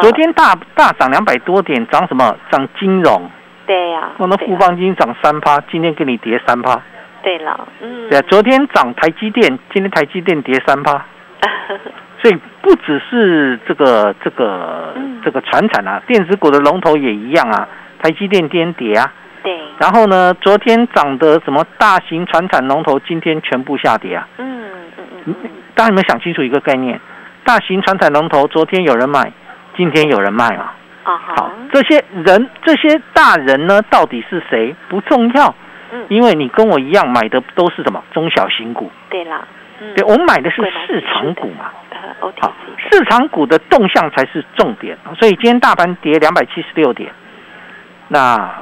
[0.00, 2.36] 昨天大大涨两百多点，涨什么？
[2.50, 3.30] 涨金融。
[3.66, 4.10] 对呀。
[4.16, 6.80] 我那富邦金涨三趴，今天给你跌三趴。
[7.22, 8.08] 对了，嗯。
[8.08, 11.04] 对，昨天涨台积电，今天台积电跌三趴。
[12.22, 17.68] 所以不只是这个这个这个船产啊，电子股的龙头也一样啊，
[18.02, 19.12] 台积电颠跌啊。
[19.42, 19.60] 对。
[19.78, 24.26] 然后呢，昨天涨的什么大型船产龙头，今天全部下跌啊。
[24.38, 25.34] 嗯嗯嗯。
[25.74, 26.98] 大家有没有想清楚一个概念？
[27.46, 29.32] 大型船产龙头，昨天有人买，
[29.76, 30.72] 今天有人卖嘛？
[31.04, 35.54] 啊好，这些人这些大人呢，到底是谁不重要，
[35.92, 38.90] 嗯，因为你跟我一样买的都是什么中小型股？
[39.08, 39.46] 对啦，
[39.80, 40.56] 嗯，对，我们买的是
[40.88, 42.52] 市场股嘛，呃好，
[42.90, 47.12] 市场股的动向才是重点，所以今天大盘跌两百七十六点，
[48.08, 48.52] 那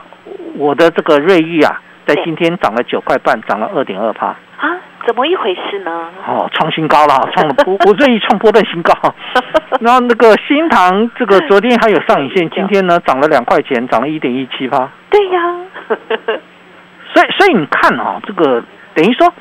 [0.56, 4.26] 我的这个瑞昱啊，在今天涨了九块半，涨了二点二趴。
[4.26, 4.68] 啊，
[5.06, 6.10] 怎么一回事呢？
[6.26, 8.92] 哦，创新高了，创了我我愿意创波段新高。
[9.80, 14.90] 然后那个新塘这个昨天还有上影线，今天呢涨了两块钱，涨了一点一七八。
[15.10, 15.40] 对呀，
[17.12, 18.62] 所以所以你看哦，这个
[18.94, 19.32] 等于说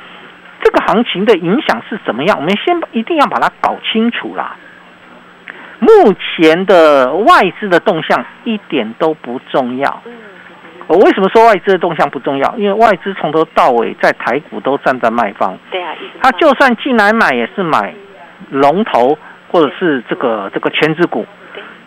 [0.61, 2.37] 这个行情的影响是怎么样？
[2.37, 4.55] 我们先一定要把它搞清楚啦。
[5.79, 10.01] 目前的外资的动向一点都不重要。
[10.87, 12.55] 我为什么说外资的动向不重要？
[12.57, 15.57] 因为外资从头到尾在台股都站在卖方。
[15.71, 17.93] 对啊，他就算进来买，也是买
[18.49, 19.17] 龙头
[19.49, 21.25] 或者是这个这个全指股。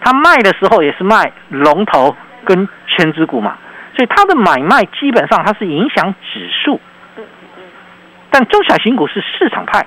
[0.01, 3.59] 他卖的时候也是卖龙头跟全指股嘛，
[3.95, 6.81] 所以他的买卖基本上它是影响指数。
[8.31, 9.87] 但中小型股是市场派，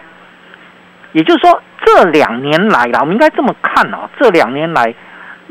[1.14, 4.94] 也就是说这两年来啦，我们应该这么看哦，这两年来。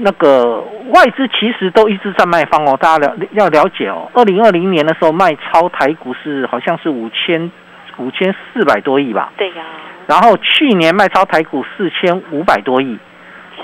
[0.01, 0.61] 那个
[0.95, 4.09] 外资其实都一直在卖方哦，大家了要了解哦。
[4.15, 7.51] 二零二零年的时候卖超台股是好像是五千
[7.97, 9.33] 五千四百多亿吧？
[9.37, 9.65] 对呀。
[10.07, 12.97] 然后去年卖超台股四千五百多亿，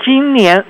[0.03, 0.65] 今年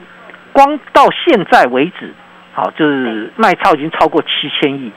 [0.54, 2.14] 光到现在为止，
[2.54, 4.92] 好就是卖超已经超过七千亿。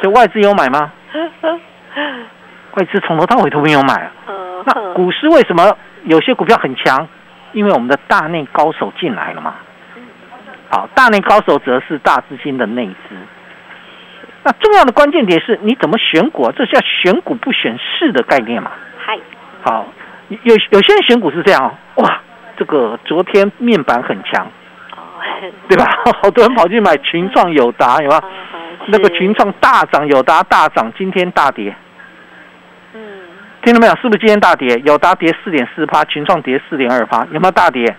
[0.00, 0.92] 所以外资有买吗？
[2.74, 4.12] 外资从头到尾都没有买啊。
[4.64, 7.08] 那股市为什么有些股票很强？
[7.52, 9.54] 因为我们的大内高手进来了嘛，
[10.70, 13.16] 好，大内高手则是大资金的内资。
[14.42, 18.72] 那重要的关键点是你怎么选股，这叫选股不选市的概念嘛。
[18.98, 19.18] 嗨，
[19.62, 19.86] 好，
[20.28, 22.20] 有有些人选股是这样，哇，
[22.56, 24.46] 这个昨天面板很强，
[25.68, 25.86] 对吧？
[26.22, 28.20] 好多人跑去买群创、友达，有吗？
[28.86, 31.74] 那个群创大涨，友达大涨，今天大跌。
[32.92, 33.00] 嗯
[33.62, 33.96] 听到没有？
[33.96, 34.78] 是不是今天大跌？
[34.84, 37.96] 有达跌四点四趴，群创跌四点二趴，有没有大跌？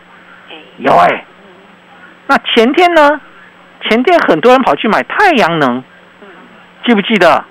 [0.77, 1.25] 有哎。
[2.27, 3.21] 那前天呢？
[3.87, 5.83] 前天很多人跑去买太阳能，
[6.85, 7.43] 记不记得？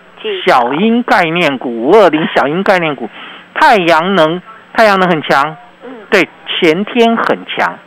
[0.47, 3.09] 小鹰概念股五二零，小鹰概念股，
[3.55, 4.41] 太阳能，
[4.73, 5.57] 太阳能很强。
[6.11, 7.79] 对，前天很强，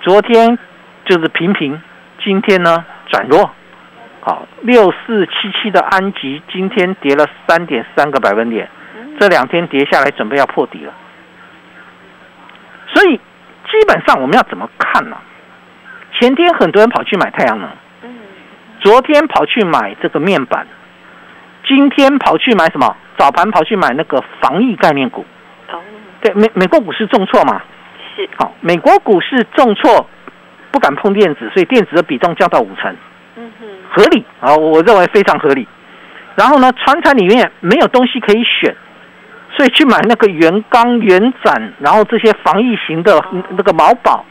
[0.00, 0.58] 昨天
[1.04, 1.80] 就是平平，
[2.24, 3.50] 今天呢转弱。
[4.22, 8.68] 好，六四七七的安吉今天跌了三点三个百分点。
[9.20, 10.92] 这两天跌下来，准备要破底了。
[12.92, 15.16] 所以基本上我们要怎么看呢？
[16.18, 17.68] 前天很多人跑去买太阳能，
[18.80, 20.66] 昨天跑去买这个面板，
[21.66, 22.96] 今天跑去买什么？
[23.18, 25.24] 早盘跑去买那个防疫概念股。
[26.20, 27.60] 对，美美国股市重挫嘛？
[28.16, 28.28] 是。
[28.36, 30.08] 好，美国股市重挫，
[30.70, 32.94] 不敢碰电子，所以电子的比重降到五成。
[33.36, 33.66] 嗯哼。
[33.90, 35.68] 合理啊，我认为非常合理。
[36.34, 38.74] 然后呢，船产里面没有东西可以选。
[39.54, 44.22] 所以去买那个原钢、原展，然后这些防疫型的那个毛宝，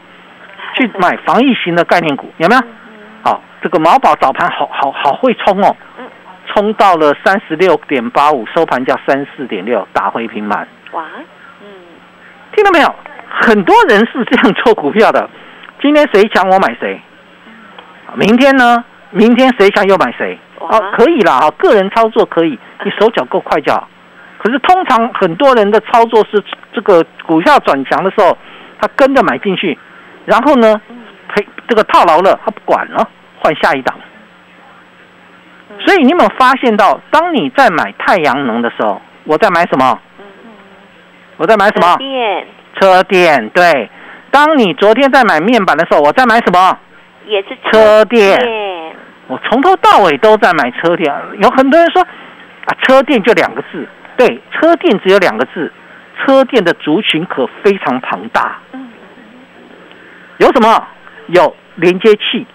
[0.76, 2.62] 去买防疫型的概念股，有没有？
[3.22, 5.74] 好，这个毛宝早盘好好好会冲哦，
[6.46, 10.68] 冲到了三十六点八五，收盘价三四点六，打回平盘。
[10.92, 11.04] 哇，
[11.62, 11.66] 嗯，
[12.54, 12.94] 听到没有？
[13.28, 15.28] 很多人是这样做股票的。
[15.80, 17.00] 今天谁强我买谁，
[18.14, 18.84] 明天呢？
[19.10, 20.38] 明天谁强又买谁？
[20.58, 23.88] 哦，可以啦，哈，个人操作可以，你手脚够快就好。
[24.38, 28.36] 可是通常很多人的操作是这个股票转强的时候，
[28.80, 29.78] 他跟着买进去，
[30.26, 30.78] 然后呢，
[31.28, 33.08] 赔这个套牢了，他不管了，
[33.38, 33.96] 换下一档。
[35.80, 39.98] 所以你有没有发现到，当你在买太阳能的时候，我在买什么？
[41.38, 41.96] 我在买什么？
[41.96, 42.46] 电。
[42.78, 43.88] 车电对。
[44.30, 46.78] 当你昨天在买面板的时候，我在买什么？
[47.26, 48.38] 也是车电。
[49.28, 55.72] 我从头到尾都在买车电，有很多人说啊，车电就两个字，对，车电只有两个字，
[56.18, 58.58] 车电的族群可非常庞大。
[60.38, 60.86] 嗯，有什么？
[61.28, 62.46] 有连接器，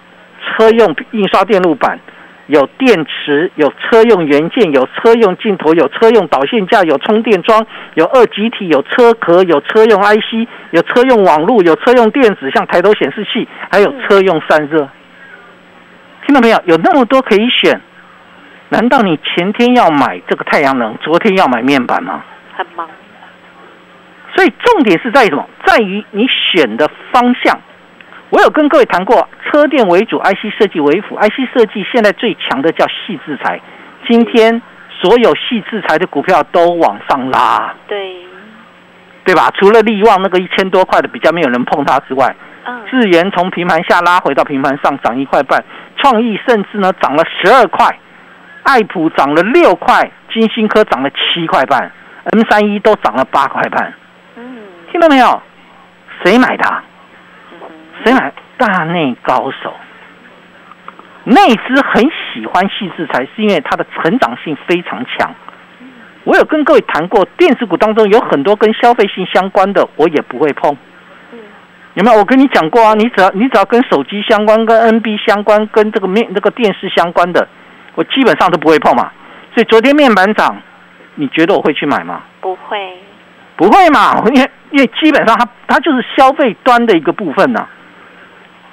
[0.42, 2.00] 车用印刷电路板，
[2.48, 7.66] 有电池，有车用元件，有车用镜头，有车用导线架，有充电桩，
[7.96, 14.88] 有二极体，有车壳，有车用 IC，有车用网络，有车用电子，像抬头显示器，还有车用散热。
[16.26, 16.62] 听到没有？
[16.66, 17.82] 有那么多可以选，
[18.70, 22.24] 难道你前天要买这个太阳能，昨天要买面板吗？
[22.56, 22.88] 很忙。
[24.34, 25.46] 所以重点是在于什么？
[25.66, 27.60] 在于你选的方向。
[28.32, 31.18] 我有跟各位谈过，车电为主，IC 设计为辅。
[31.18, 33.60] IC 设计现在最强的叫细制材，
[34.08, 37.74] 今天所有细制材的股票都往上拉。
[37.90, 38.16] 对，
[39.26, 39.52] 对吧？
[39.60, 45.62] 除了利旺那个一千多块的比较没有人碰它之外，嗯，智源从平盘下拉回到平盘上，涨一块半。
[45.98, 48.00] 创意甚至呢涨了十二块，
[48.64, 51.92] 爱普涨了六块，金星科涨了七块半
[52.32, 53.94] ，M 三一都涨了八块半。
[54.38, 55.42] 嗯，听到没有？
[56.24, 56.84] 谁买的？
[58.04, 58.32] 谁买？
[58.58, 59.74] 大内高手。
[61.24, 65.34] 内资很喜欢细制材，是因为它的成长性非常强。
[66.24, 70.76] 我有跟各位谈过，电子股当中有很多跟消费性相关的，我也不会碰。
[71.94, 72.18] 有没有？
[72.18, 77.48] 我跟你讲过啊，你只要你只要跟手机相关、跟 NB 相关、跟这个面那个电视相关的，
[77.96, 79.12] 我基本上都不会碰嘛。
[79.54, 80.56] 所以昨天面板涨，
[81.16, 82.22] 你觉得我会去买吗？
[82.40, 82.98] 不会，
[83.58, 84.24] 不会嘛？
[84.34, 87.68] 因为因为基本上它它就是消费端的一个部分呐。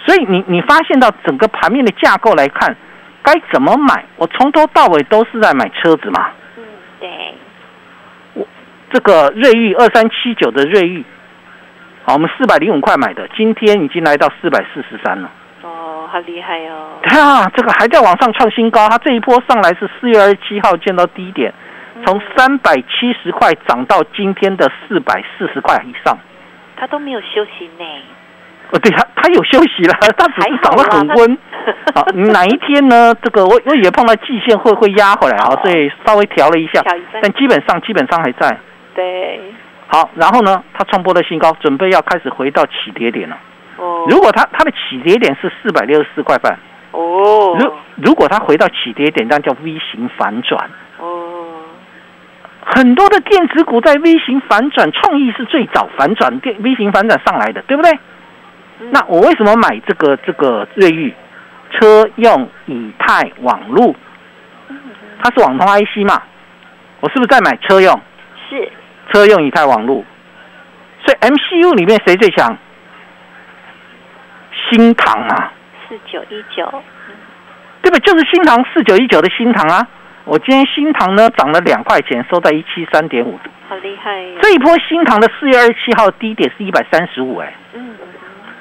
[0.09, 2.75] 所以你你发现到整个盘面的架构来看，
[3.23, 4.03] 该怎么买？
[4.17, 6.31] 我从头到尾都是在买车子嘛。
[6.57, 6.65] 嗯，
[6.99, 7.11] 对。
[8.33, 8.47] 我
[8.91, 11.05] 这个瑞昱二三七九的瑞昱。
[12.07, 15.31] 好，我们四百零五块买的，今天已经来到四百四十三了。
[15.61, 17.01] 哦，好厉害哦！
[17.03, 21.53] 啊，这个还在往上创新高，它这一波上来是四月二十七号见到低点，
[22.07, 26.17] 从三百七十块涨到今天的四百四十块以上。
[26.77, 27.85] 它都没有休息呢。
[28.71, 31.39] 哦，对，它它有休息了， 它只是涨得很温。
[31.95, 33.15] 好，哪一天呢？
[33.23, 36.83] 这个我我也碰到季线会会压回来啊，所以稍微调了一下，
[37.23, 38.59] 但基本上基本上还在。
[38.95, 39.41] 对。
[39.87, 43.39] 好，然后呢，它创波的新高，准备要开始回到起跌点了。
[43.79, 44.05] 哦。
[44.09, 46.59] 如果它它的起跌点是四百六十四块半。
[46.91, 47.57] 哦。
[47.59, 50.71] 如如果它回到起跌点，那叫 V 型反转。
[50.99, 51.07] 哦。
[52.65, 57.99] 很多的电子股在 V 型反转，创意是最早反转电 V 型反转上来的，对不对？
[58.91, 61.15] 那我为什么买这个这个瑞昱？
[61.71, 63.95] 车用以太网路，
[65.23, 66.23] 它是网通 IC 嘛？
[67.01, 68.01] 我是不是在买车用？
[68.49, 68.73] 是。
[69.13, 70.05] 车用以太网路，
[71.05, 72.57] 所以 MCU 里面谁最强？
[74.71, 75.53] 新唐啊，
[75.89, 76.83] 四九一九，
[77.83, 77.99] 对不？
[78.01, 79.87] 就是新唐四九一九的新唐啊。
[80.25, 83.39] 我今天新唐呢涨了两块钱，收在一七三点五。
[83.69, 84.23] 好厉害！
[84.43, 87.95] 这一波新唐的四月二十七号低点是一百三十五，哎，嗯，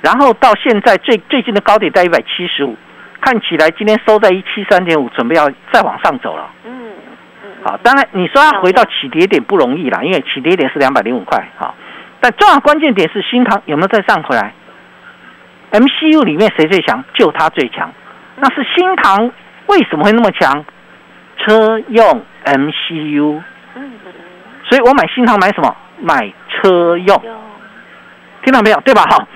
[0.07, 2.77] 然后到现在最最近的高点在一百七十五，
[3.19, 6.49] 看起来今天收在一七三点五，准备要再往上走了。
[6.63, 6.93] 嗯。
[7.61, 11.45] 好，当然你说要回到起跌点不容易啦，因为起跌点是两百零五块。
[11.57, 11.75] 好，
[12.21, 14.53] 但重要关键点是新塘有没有再上回来
[15.73, 17.03] ？MCU 里面谁最强？
[17.13, 17.91] 就它最强。
[18.37, 19.29] 那是新塘
[19.65, 20.63] 为什么会那么强？
[21.39, 23.41] 车用 MCU。
[23.75, 23.91] 嗯。
[24.69, 25.75] 所以我买新塘买什么？
[25.99, 27.21] 买车用。
[28.45, 28.79] 听到没有？
[28.85, 29.03] 对吧？
[29.03, 29.27] 哈。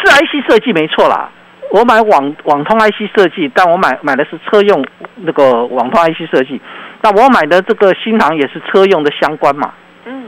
[0.00, 1.30] 是 IC 设计没错啦。
[1.70, 4.84] 我买网网通 IC 设计，但我买买的是车用
[5.16, 6.60] 那个网通 IC 设计。
[7.00, 9.72] 那我买的这个新航也是车用的相关嘛。
[10.04, 10.26] 嗯。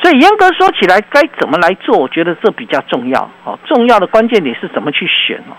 [0.00, 1.98] 所以严格说起来，该怎么来做？
[1.98, 3.28] 我觉得这比较重要。
[3.44, 5.56] 哦，重要的关键点是怎么去选哦。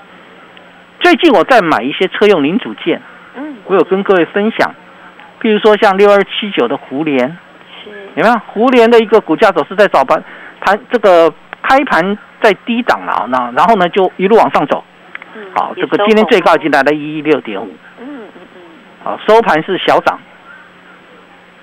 [1.00, 3.02] 最近我在买一些车用零组件。
[3.36, 3.58] 嗯。
[3.66, 4.74] 我有跟各位分享，
[5.42, 7.38] 譬如说像六二七九的胡联，
[7.84, 8.42] 是有没有？
[8.48, 10.24] 胡联的一个股价走势在早盘
[10.62, 14.84] 盘这个开盘在低档了，那然后呢就一路往上走。
[15.56, 17.70] 好，这个今天最高已经来到一一六点五。
[18.00, 18.62] 嗯嗯嗯。
[19.04, 20.20] 好，收盘是小涨。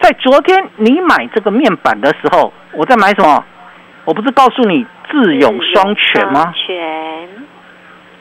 [0.01, 3.45] 在昨天你买这个面板的时候，我在买什么？
[4.05, 6.53] 我不是告诉你智勇双全吗？
[6.55, 7.29] 全。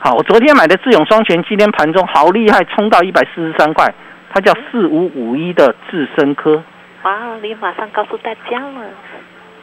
[0.00, 3.92] 好，我昨天买的智勇双全，今天盘中好厉害，冲到一百四十三块。
[4.30, 6.62] 它叫四五五一的智深科。
[7.04, 8.82] 哇，你马上告诉大家了。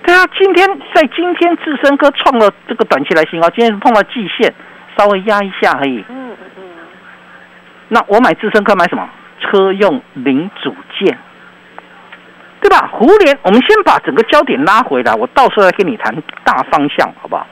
[0.05, 4.53] 对啊，今天在今天智深科创了这个短期来新高，今天碰到季线。
[4.97, 6.05] 稍微压一下而已。
[6.07, 6.63] 嗯嗯嗯。
[7.89, 9.05] 那我买智深科买什么？
[9.41, 11.17] 车用零组件，
[12.61, 12.89] 对吧？
[12.93, 17.45] 胡联，我们先把整个焦点拉回来，我到时候再跟你谈大方向，好不好？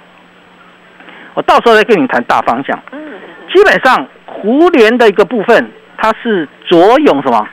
[1.33, 2.81] 我到时候再跟你谈大方向。
[2.93, 3.19] 嗯。
[3.53, 7.45] 基本上胡联的一个部分，它是左涌什么？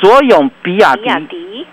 [0.00, 1.64] 左涌比亚迪，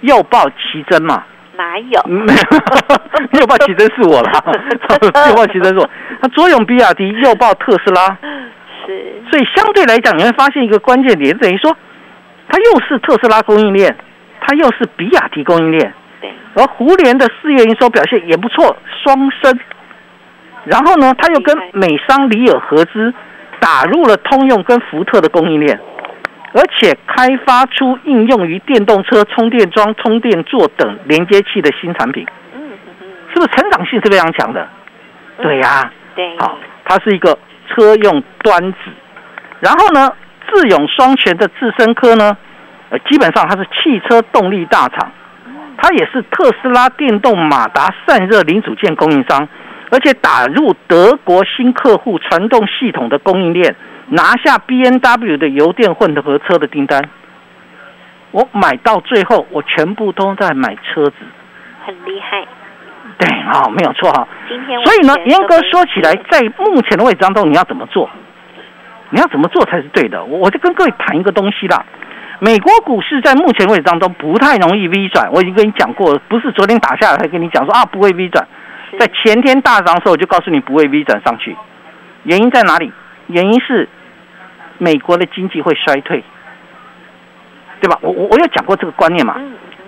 [0.00, 1.22] 右抱奇珍嘛？
[1.58, 2.00] 哪 有？
[2.06, 4.32] 没有，右抱奇珍是我啦，
[5.28, 5.90] 右抱奇珍是我。
[6.22, 8.16] 它左拥比亚迪，右抱特斯拉。
[8.86, 9.20] 是。
[9.30, 11.76] 所以相对来讲，你会发现一个关键点，等于说，
[12.48, 13.94] 它又是特斯拉供应链，
[14.40, 15.92] 它又是比亚迪供应链。
[16.20, 16.32] 对。
[16.54, 19.58] 而胡联的四月营收表现也不错，双升。
[20.64, 23.12] 然后呢，他又跟美商里尔合资，
[23.58, 25.80] 打入了通用跟福特的供应链。
[26.52, 32.26] 而且开发出应用于电动车充电桩、充电座等连接器的新产品，
[33.32, 34.66] 是不是成长性是非常强的？
[35.42, 37.38] 对呀，对，好，它是一个
[37.68, 38.78] 车用端子。
[39.60, 40.10] 然后呢，
[40.48, 42.36] 智勇双全的智深科呢，
[42.90, 45.12] 呃，基本上它是汽车动力大厂，
[45.76, 49.46] 它也是特斯拉电动马达散热零组件供应商，
[49.90, 53.74] 而且打入德国新客户传动系统的供应链。
[54.10, 57.10] 拿下 B N W 的油电混合车的订单，
[58.30, 61.16] 我买到最后，我全部都在买车子，
[61.84, 62.46] 很厉害。
[63.18, 64.26] 对啊，没有错哈。
[64.48, 68.08] 今天所以呢，严格说起来，在目前的位置当中，你要怎么做？
[69.10, 70.24] 你要怎么做才是对的？
[70.24, 71.84] 我我就跟各位谈一个东西啦。
[72.38, 78.48] 美国股市在目前位置当中不太容易 V 转，我已经跟你讲过，不是昨天打下来才跟你讲说啊不会 V 转，
[78.98, 81.56] 在前天大涨的时候我就告诉你不会 V 转上去，
[82.22, 82.92] 原因在哪里？
[83.26, 83.88] 原因是。
[84.80, 86.22] 美国的经济会衰退，
[87.80, 87.98] 对吧？
[88.00, 89.34] 我我我有讲过这个观念嘛。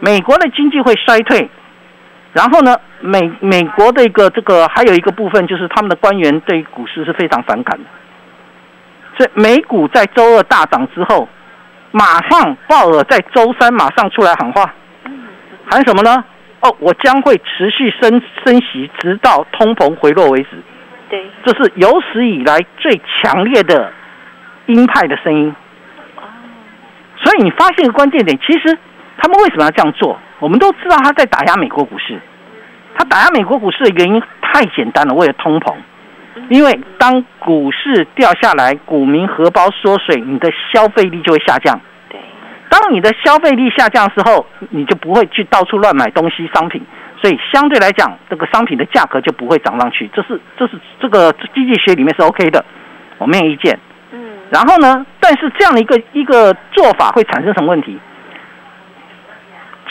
[0.01, 1.49] 美国的经济会衰退，
[2.33, 7.85] 然后呢，美美国的一个这个还有一个部分就是他们的官员对股市是非常反感的，
[9.17, 11.29] 所以美股在周二大涨之后，
[11.93, 14.75] 马上鲍尔在周三马上出来喊话，
[15.71, 16.25] 喊什么呢？
[16.61, 20.49] 哦，我将会持续升升息，直到通膨回落为止。
[21.09, 23.93] 对，这是有史以来最强烈的。
[24.67, 25.53] 鹰派的声音，
[27.17, 28.79] 所以你发现一个关键点，其实
[29.19, 30.17] 他们为什么要这样做？
[30.39, 32.21] 我们都知道他在打压美国股市，
[32.95, 35.75] 他打压美国股市的原因太简单了，为了通膨。
[36.51, 41.81] 因为当股市掉下来，股民荷包缩水，你的消费力就会下降。
[42.71, 46.81] 对，当你的消费力下降的时候，你就不会去到处乱买东西商品，
[47.21, 50.09] 所以相对来讲，这个商品的价格就不会涨上去。
[50.15, 52.65] 这是这是这个经济学里面是 OK 的，
[53.19, 53.79] 我没有意见。
[54.13, 54.19] 嗯
[54.51, 55.07] 然后呢？
[55.21, 57.99] 但是这样的一个一个做法会产生什么问题？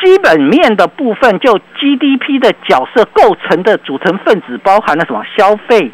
[0.04, 5.24] 基本面的部分，就 GDP 的角色构成的组成分子，包含了什么？
[5.38, 5.92] 消费，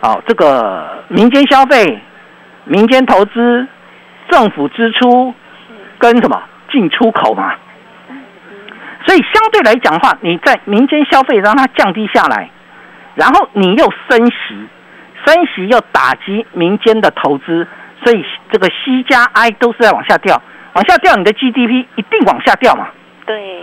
[0.00, 1.98] 好，这个民间消费、
[2.64, 3.66] 民间投资、
[4.30, 5.34] 政府支出
[5.98, 7.54] 跟什么进出口嘛。
[9.06, 12.50] 所以相对来讲的话，你在民间消费让它降低下来，
[13.14, 14.68] 然后你又升息，
[15.24, 17.66] 升息又打击民间的投资。
[18.04, 20.42] 所以这个 C 加 I 都是在往下掉，
[20.74, 22.88] 往下掉，你的 GDP 一定往下掉嘛？
[23.24, 23.62] 对。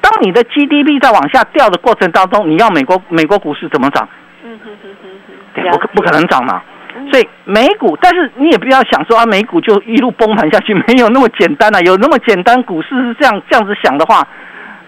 [0.00, 4.08] 当你的 GDP 在往下掉的过程当中，你要美国美国股市怎么涨？
[4.44, 5.34] 嗯哼哼哼哼。
[5.54, 6.62] 对，不可不可能涨嘛。
[7.10, 11.80] 所以美股，但是你也不要想说啊，美股就一路崩盘下去，没有那么简单啊。
[11.86, 14.26] 有那么简单，股市是这样这样子想的话，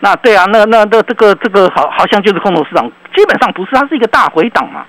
[0.00, 4.84] 那对啊，那那那这个这个好好像就是空头市场，基本上不是，它是一个大回档嘛。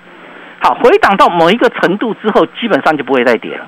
[0.59, 3.67] 好，回档到某一个程度之后，基本上就不会再跌了。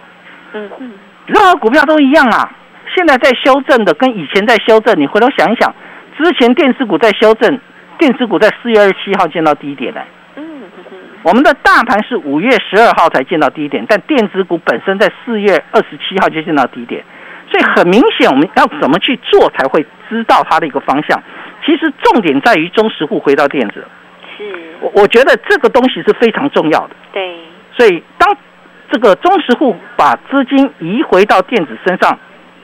[0.54, 0.92] 嗯嗯，
[1.28, 2.52] 任何股票都一样啊。
[2.96, 5.74] 现在在修正的，跟以前在修正，你回头想一想，
[6.18, 7.60] 之前电子股在修正，
[7.98, 10.02] 电子股在四月二十七号见到低点的。
[11.24, 17.04] 我们的大盘是五月十二号才见到低点，但电子股本身在四月二十七号就见到低点，
[17.52, 21.22] 所以很明显，我们要怎么去做才会知道它的一个方向？
[21.66, 23.86] 其实重点在于中实户回到电子。
[24.38, 24.44] 是
[24.80, 26.96] 我我觉得这个东西是非常重要的。
[27.12, 27.38] 对，
[27.76, 28.34] 所以当
[28.90, 32.18] 这个中实户把资金移回到电子身上，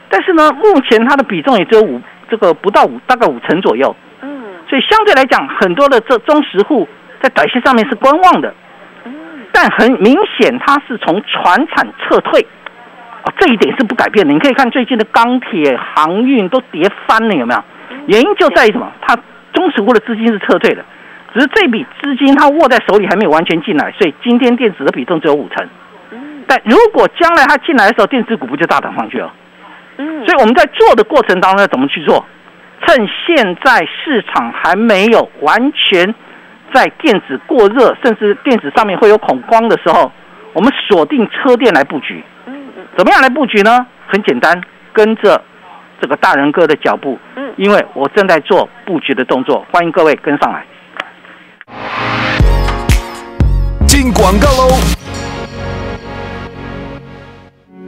[0.07, 3.93] 但是呢，目前它的比重也只有五，这个不到五，大概五成左右。
[4.21, 6.87] 嗯，所以相对来讲，很多的这中实户
[7.21, 8.53] 在短线上面是观望的。
[9.05, 9.13] 嗯，
[9.51, 12.41] 但很明显，它是从船产撤退，
[13.23, 14.33] 哦，这一点是不改变的。
[14.33, 17.63] 你可以看最近的钢铁、航运都跌翻了，有没有？
[18.07, 18.91] 原因就在于什么？
[19.01, 19.17] 它
[19.53, 20.83] 中石户的资金是撤退的。
[21.33, 25.67] 只是这笔资金它握在手里还没有完全进来，所以今天电子的比重只有五成。
[26.47, 29.33] 但如果将来它进来的时候，电子股不就大涨上去了？
[29.97, 30.25] 嗯。
[30.25, 32.25] 所以我们在做的过程当中要怎么去做？
[32.85, 36.13] 趁现在市场还没有完全
[36.73, 40.11] 在电子过热，甚至电子上面会有恐慌的时候，
[40.53, 42.23] 我们锁定车电来布局。
[42.97, 43.85] 怎么样来布局呢？
[44.07, 44.61] 很简单，
[44.93, 45.41] 跟着
[46.01, 47.17] 这个大人哥的脚步。
[47.35, 47.53] 嗯。
[47.57, 50.65] 因为我正在做布局的动作，欢迎各位跟上来。
[53.87, 54.75] 进广告喽！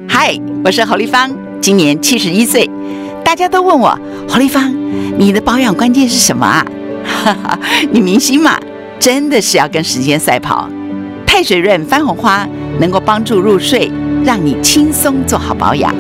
[0.10, 1.30] 嗨，我是侯丽芳，
[1.62, 2.70] 今年七十一岁。
[3.26, 3.90] 大家都问我
[4.30, 4.74] 侯丽芳，
[5.20, 6.66] 你的保养关键是什么啊？
[7.24, 7.60] 哈哈，
[7.92, 8.58] 女明星嘛，
[9.00, 10.70] 真的是要跟时间赛跑。
[11.26, 12.48] 太水润番红花
[12.80, 13.92] 能够帮助入睡，
[14.24, 15.94] 让你轻松做好保养。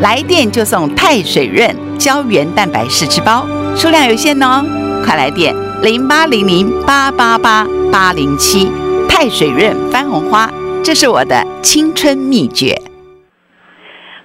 [0.00, 1.68] 来电就送太水润
[1.98, 3.46] 胶原蛋白试吃包，
[3.76, 4.64] 数量有限哦，
[5.04, 8.68] 快来电零八零零八八八八零七。
[9.08, 10.50] 太水润番红花，
[10.82, 12.80] 这是我的青春秘诀。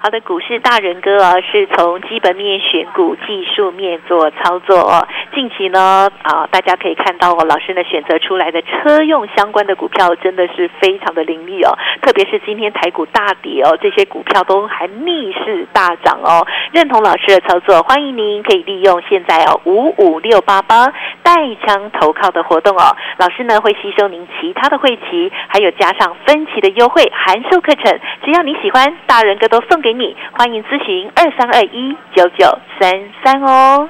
[0.06, 5.08] 好的，股市大人哥啊，是从基本面选股、技术面做操作哦。
[5.34, 11.76] 近期呢，啊，大家可以看到哦，老师呢选择出来的车用相关的股票真的是非常的凌厉哦。
[12.04, 16.46] 特别是今天台股大跌哦，这些股票都还逆势大涨哦。
[16.72, 20.86] 认同老师的操作，欢迎您可以利用现在哦五五六八八
[21.24, 21.34] 带
[21.66, 22.96] 枪投靠的活动哦。
[23.18, 29.95] 老师呢会吸收您其他的会期，还有加上分期的优惠函授课程，只要你喜欢，大人哥都送给。
[30.00, 32.92] 你欢迎咨询二三二一九九三
[33.24, 33.90] 三哦。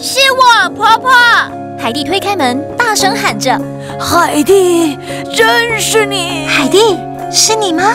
[0.00, 1.10] 是我婆婆，
[1.78, 3.58] 海蒂推开门，大声喊着
[3.98, 4.98] ：“海蒂，
[5.34, 6.46] 真是你！
[6.48, 6.98] 海蒂，
[7.32, 7.94] 是你吗？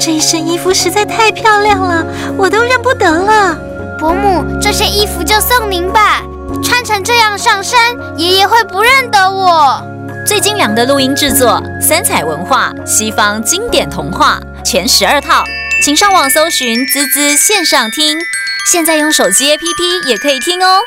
[0.00, 2.04] 这一身衣服实在太漂亮了，
[2.36, 3.56] 我都认不得了。
[3.98, 6.22] 伯母，这些衣服就送您吧，
[6.62, 7.78] 穿成这样上山，
[8.16, 9.80] 爷爷会不认得我。
[10.26, 15.44] 最精良的录音制作，三彩文化，西方经典童话，全十二套，
[15.84, 18.18] 请上网搜寻“滋滋线上听”，
[18.72, 20.80] 现在用手机 APP 也可以听哦。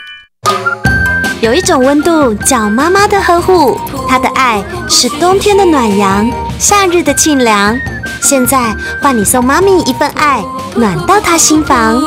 [1.40, 6.28] 有一种温度叫妈妈的呵护，她的爱是冬天的暖阳，
[6.60, 7.78] 夏日的沁凉。
[8.22, 10.44] 现在换你送妈咪一份爱，
[10.76, 12.02] 暖到她心房。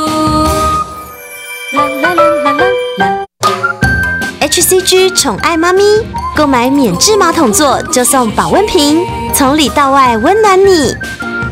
[4.41, 5.84] ！HCG 宠爱妈咪，
[6.36, 10.93] 购买免治马桶座就送保温瓶，从里到外温暖你。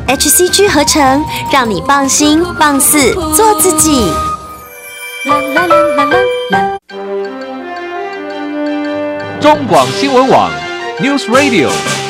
[0.08, 4.10] HCG 合成，让你放心放肆做自己。
[5.26, 6.18] 啦啦啦啦啦
[6.50, 6.77] 啦！
[9.40, 10.50] 中广新闻网
[11.00, 12.07] ，News Radio。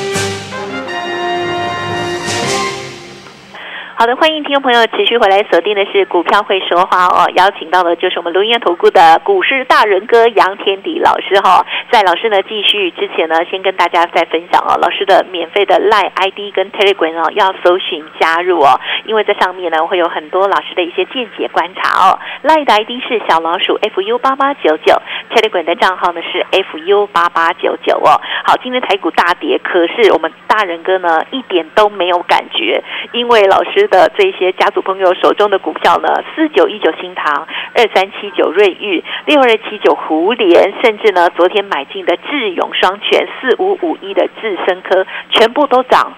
[3.98, 11.66] 好的，欢迎听众朋友持续回来锁定的是股票会说话哦，邀请到的就是我们龙岩投顾的股市大人哥杨天迪老师哈。
[11.90, 22.20] 在老师呢继续之前呢，先跟大家再分享哦，老师的免费的 Line ID 跟 Telegram 哦，要搜寻加入哦，因为在上面呢会有很多老师的一些见解观察哦。
[22.44, 24.94] Line 的 ID 是小老鼠 fu 八八九九
[25.34, 28.14] ，Telegram 的账号呢是 fu 八八九九哦。
[28.44, 32.80] 好，今天台股大跌，可是我们大人哥呢一点都没有感觉，
[33.10, 33.87] 因为老师。
[33.90, 46.12] 的这些家族朋友手中的股票呢，四九一九新塘，二三七九瑞玉，六二七九胡联，甚至呢昨天买进的智勇双全，四五五一的智深科，全部都涨，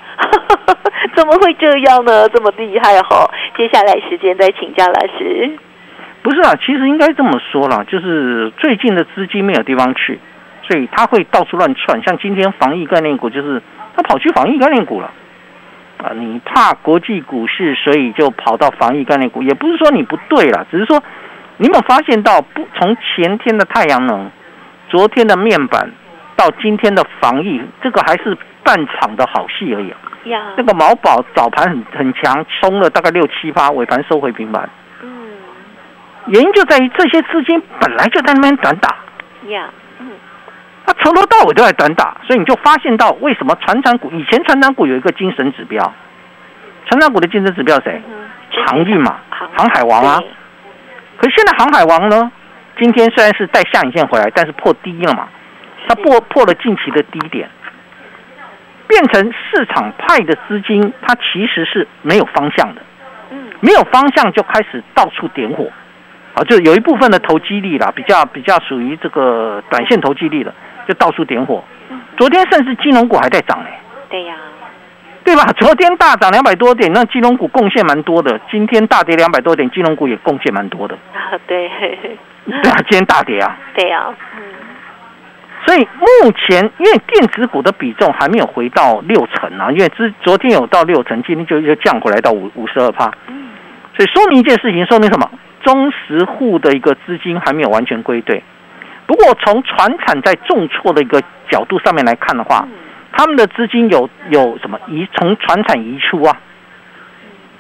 [1.15, 2.29] 怎么会这样呢？
[2.29, 3.31] 这么厉害哈！
[3.57, 5.59] 接下来时间再请教老师。
[6.23, 10.21] 不是啊，其实应该这么说了，就是最近的资金没有地方去，
[10.69, 12.03] 所以他会到处乱窜。
[12.03, 13.63] 像今天防疫概念股，就是
[13.97, 15.11] 他跑去防疫概念股了。
[16.03, 21.03] 啊，你怕国际股市，所以就跑到防疫概念股，也不是说你不对啦，只是说
[21.59, 24.31] 你有没有发现到，不从前天的太阳能，
[24.89, 25.91] 昨天的面板，
[26.37, 28.35] 到今天的防疫，这个还是
[28.65, 29.93] 半场的好戏而已。
[30.31, 34.69] 呀，那个毛宝早盘很很强，冲了大概六七八，尾盘收回平板。
[35.03, 35.11] 嗯，
[36.29, 38.97] 原因就在于这些资金本来就在那边短打。
[39.49, 39.69] 呀。
[40.91, 45.81] 他从头到尾都在短打，所以你就发现到为什么船长股以前船长股有一个精神指标，
[46.87, 48.03] 船长股的精神指标谁？
[48.67, 49.69] 航运嘛，航。
[49.69, 50.21] 海王啊。
[51.17, 52.33] 可是现在航海王呢，
[52.77, 55.29] 今天虽然是带下影线回来，但是破低了嘛，
[55.87, 57.49] 它破破了近期的低点，
[58.89, 62.83] 变成市场派的资金，它其实是没有方向的，
[63.61, 65.71] 没有方向就开始到处点火，
[66.35, 70.53] 啊，就有一部分的投机力啦，比较比较属于这个短线投机力的。
[70.87, 71.63] 就到处点火，
[72.17, 73.67] 昨天甚至金融股还在涨呢。
[74.09, 74.35] 对呀，
[75.25, 75.45] 对吧？
[75.57, 78.41] 昨天大涨两百多点，那金融股贡献蛮多的。
[78.51, 80.95] 今天大跌两百多点，金融股也贡献蛮多的。
[81.13, 81.69] 啊， 对，
[82.47, 83.57] 对啊，今天大跌啊。
[83.75, 84.07] 对呀，
[84.37, 84.43] 嗯。
[85.67, 85.81] 所以
[86.25, 93.05] 目前因为电子股的比重还没有回到六成啊，因为之昨天有到六成，今天就又降回来到五五十二趴。
[93.97, 95.31] 所以说明一件事情，说明什么？
[95.63, 98.43] 中实户的一个资金还没有完全归队。
[99.11, 102.65] 不过从船产在重挫的一个角度上面来看的话，
[103.11, 106.37] 他们的资金有有什么移从船产移出啊？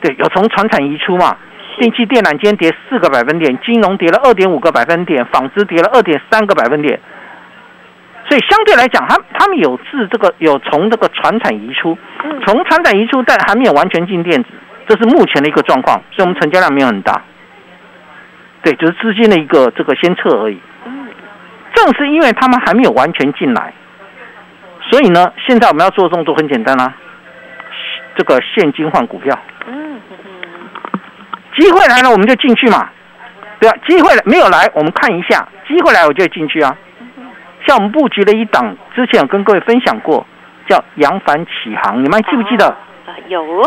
[0.00, 1.36] 对，有从船产移出嘛？
[1.76, 7.00] 电气电缆今天跌四个百分点，金融跌了二点五个百分点，纺织跌了二点三个百分点。
[8.28, 11.98] 所以相对来讲，他他们有自这个有从这个船产移出，
[12.46, 14.50] 从船产移出，但还没有完全进电子，
[14.86, 16.00] 这是目前的一个状况。
[16.12, 17.20] 所以我们成交量没有很大，
[18.62, 20.60] 对，就是资金的一个这个先撤而已。
[21.74, 23.72] 正是因为他们还没有完全进来，
[24.90, 26.92] 所以呢，现在我们要做的动作很简单啦，
[28.16, 29.38] 这个现金换股票。
[31.58, 32.88] 机会来了，我们就进去嘛，
[33.58, 33.76] 对啊？
[33.86, 36.74] 机会没有来，我们看一下；机会来，我就进去啊。
[37.66, 40.26] 像我们布局了一档，之前有跟各位分享过，
[40.68, 42.66] 叫扬帆起航，你们还记不记得？
[42.66, 43.62] 啊，有。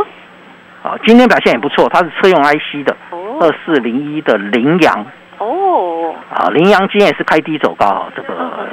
[0.81, 2.95] 啊，今天表现也不错，它是车用 IC 的，
[3.39, 5.05] 二四零一的羚羊。
[5.73, 6.15] 哦。
[6.33, 8.67] 啊，羚羊今天也是开低走高，这个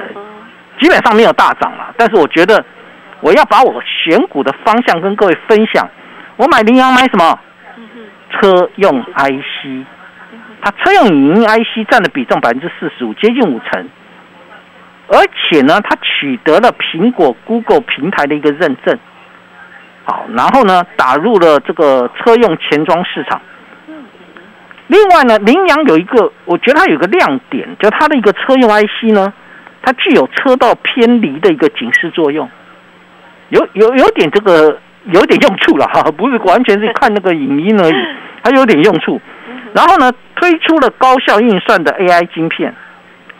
[0.78, 1.94] 基本上没有大涨了。
[1.96, 2.64] 但是我觉得，
[3.20, 5.88] 我要把我选股的方向跟各位分享。
[6.36, 7.38] 我买羚羊买什么？
[8.32, 9.84] 车用 IC，
[10.62, 13.88] 它车用语音 IC 占的比重百分之四十五，接近五成。
[15.08, 18.96] 而且呢，它取得了苹果、Google 平台的一个认证，
[20.04, 23.40] 好，然后呢，打入了这个车用前装市场。
[24.90, 29.32] 另外呢，羚羊有一个，我觉得它有个亮点，就它的一个车用 IC 呢，
[29.82, 32.50] 它具有车道偏离的一个警示作用，
[33.50, 37.94] 有有有点这个有点用处了哈，不是完全是看那个影音而已，
[38.42, 39.20] 它有点用处。
[39.72, 42.74] 然后呢，推出了高效运算的 AI 晶片。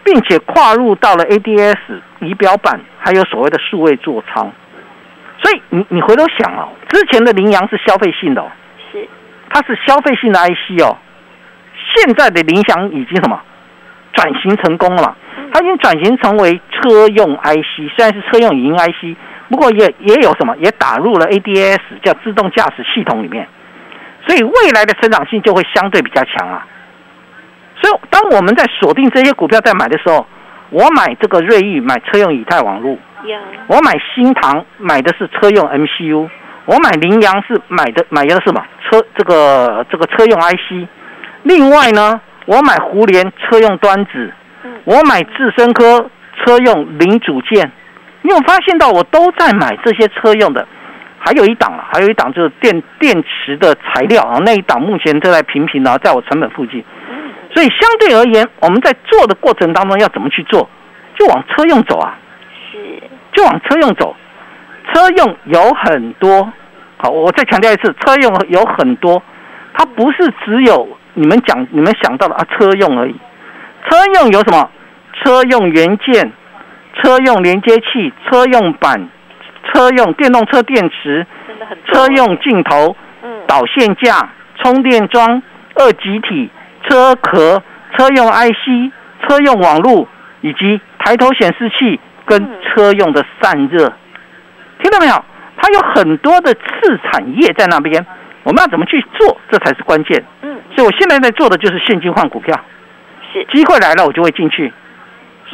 [0.02, 1.76] 并且跨入到了 ADS
[2.20, 4.50] 仪表板，还有所谓的数位座舱，
[5.38, 8.50] 所以你你回头想哦，之前的羚羊是消费性的，哦，
[8.90, 9.06] 是，
[9.50, 10.96] 它是消费性的 IC 哦，
[11.94, 13.40] 现在的羚羊已经什么？
[14.12, 15.02] 转型成功了。
[15.02, 15.16] 嘛？
[15.52, 19.16] 它已经转型成为车用 IC，虽然是车用语音 IC，
[19.48, 23.48] 不过也也有什么，也打入了 ADS 叫自动驾驶系统里面，
[24.26, 26.64] 所以未来的成长性就会相对比较强啊。
[27.80, 30.24] 所以，当我们在锁定这些股票在买的时候，
[30.70, 32.98] 我买这个瑞昱买车用以太网路，
[33.66, 36.28] 我买新唐买的是车用 MCU，
[36.66, 38.64] 我买羚羊是买的买的是什么？
[38.84, 40.86] 车这个这个车用 IC。
[41.42, 44.32] 另外呢，我买胡联车用端子，
[44.84, 47.70] 我买智深科车用零组件。
[48.22, 50.66] 你有发现到我都在买这些车用的？
[51.18, 56.84] 还有一档啊，还有一档就是电电池的材料啊，那一档目前正在平平的在我成本附近。
[57.52, 60.68] 所以相对而言，我们在做的过程当中要怎么去做？
[61.18, 62.16] 就往车用走啊，
[62.70, 62.78] 是，
[63.32, 64.14] 就往车用走。
[64.92, 66.50] 车用有很多，
[66.96, 69.22] 好，我再强调一次，车用有很多，
[69.74, 70.88] 它不是只有
[71.20, 73.14] 你们讲、你们想到的啊，车用而已。
[73.84, 74.70] 车用有什么？
[75.22, 76.32] 车用元件、
[76.96, 79.06] 车用连接器、车用板、
[79.66, 81.26] 车用电动车电池、
[81.92, 82.96] 车用镜头、
[83.46, 85.42] 导线架、充电桩、
[85.74, 86.50] 二极体。
[86.88, 87.62] 车壳、
[87.94, 88.90] 车用 IC、
[89.28, 90.08] 车用网络
[90.40, 93.92] 以及抬头显示器跟车用的散热，
[94.82, 95.24] 听到没有？
[95.58, 98.04] 它有很多的次产业在那边，
[98.42, 99.38] 我们要怎么去做？
[99.50, 100.24] 这才是关键。
[100.42, 102.58] 嗯，所以我现在在做的就是现金换股票，
[103.32, 104.72] 是机会来了我就会进去。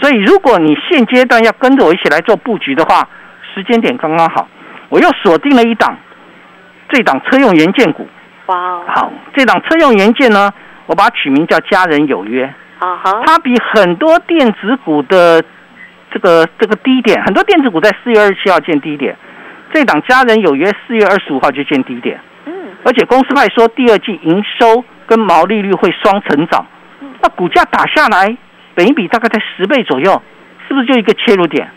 [0.00, 3.08] 所以如果你现阶段要跟着我一起来做布局的话，
[3.54, 4.48] 时间点刚刚好。
[4.88, 5.96] 我又锁定了一档，
[6.88, 8.06] 这档车用元件股。
[8.46, 10.52] 哇哦，好，这档车用元件呢？
[10.86, 12.44] 我把它取名叫“家人有约”，
[12.78, 15.42] 啊哈，它比很多电子股的
[16.12, 19.16] 这个这个低点，很多电子股在四月二十七号见低点，
[19.72, 22.35] 这档“家人有约”四月二十五号就见低点，嗯，
[22.86, 26.64] 而且公司派说第二季营收跟毛利率会双成长，
[27.20, 28.38] 那股价打下来，
[28.76, 30.22] 本一比大概在十倍左右，
[30.68, 31.68] 是不是就一个切入点？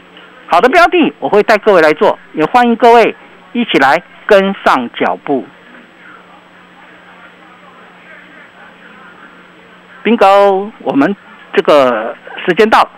[0.45, 3.15] 好的标的，我会带各位来做，也欢迎各位
[3.53, 5.47] 一起来跟上脚步。
[10.03, 11.15] bingo，我们
[11.55, 12.87] 这个时间到。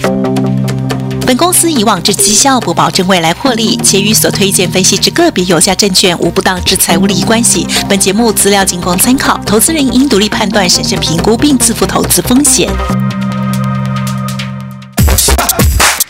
[1.30, 7.64] 本公司以往之绩效不保证未来获利，且与所推荐分析之个别有价证券无不当之财务利益关系。
[7.88, 12.68] 本节目资料仅供参考，投资人应独立判断、审慎评估并自负投资风险。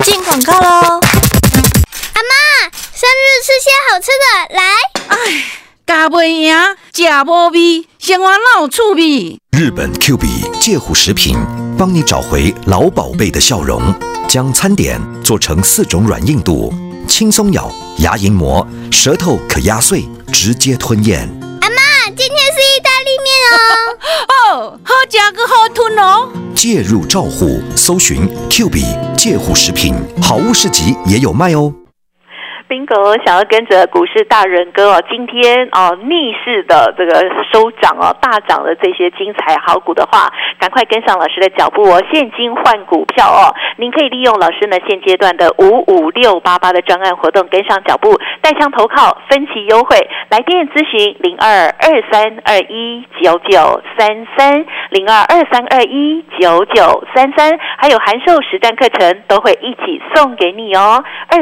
[0.03, 0.64] 进广告喽！
[0.64, 4.62] 阿妈，生日吃些好吃的，来。
[5.09, 5.45] 哎。
[5.87, 6.57] 加袂赢，
[6.95, 9.39] 食无味，生活哪有趣味？
[9.51, 11.37] 日本 Q B 介虎食品。
[11.77, 13.83] 帮你找回老宝贝的笑容。
[14.31, 16.72] 将餐点做成四种软硬度，
[17.09, 17.68] 轻松咬，
[17.99, 21.28] 牙龈磨，舌头可压碎，直接吞咽。
[21.61, 21.74] 阿妈，
[22.07, 24.70] 今天是意大利面哦。
[24.70, 26.28] 哦，好吃个好吞哦。
[26.55, 28.85] 介入照护，搜寻 Q B
[29.18, 31.74] 介护食品，好物市集也有卖哦。
[32.71, 32.95] 宾狗
[33.27, 37.18] 想要跟着股市大人哥哦，今天哦逆势的这个
[37.53, 61.39] 收涨哦，大涨的这些精彩好股的话，赶快跟上老师的脚步哦，现金换股票哦，您可以利用老师呢现阶段的五五六八八的专案活动跟上脚步，带枪投靠，分期优惠，来电咨询零二二三二一九九三三零二二三二一九九三三，还有函授实战课程都会一起送给你哦，二。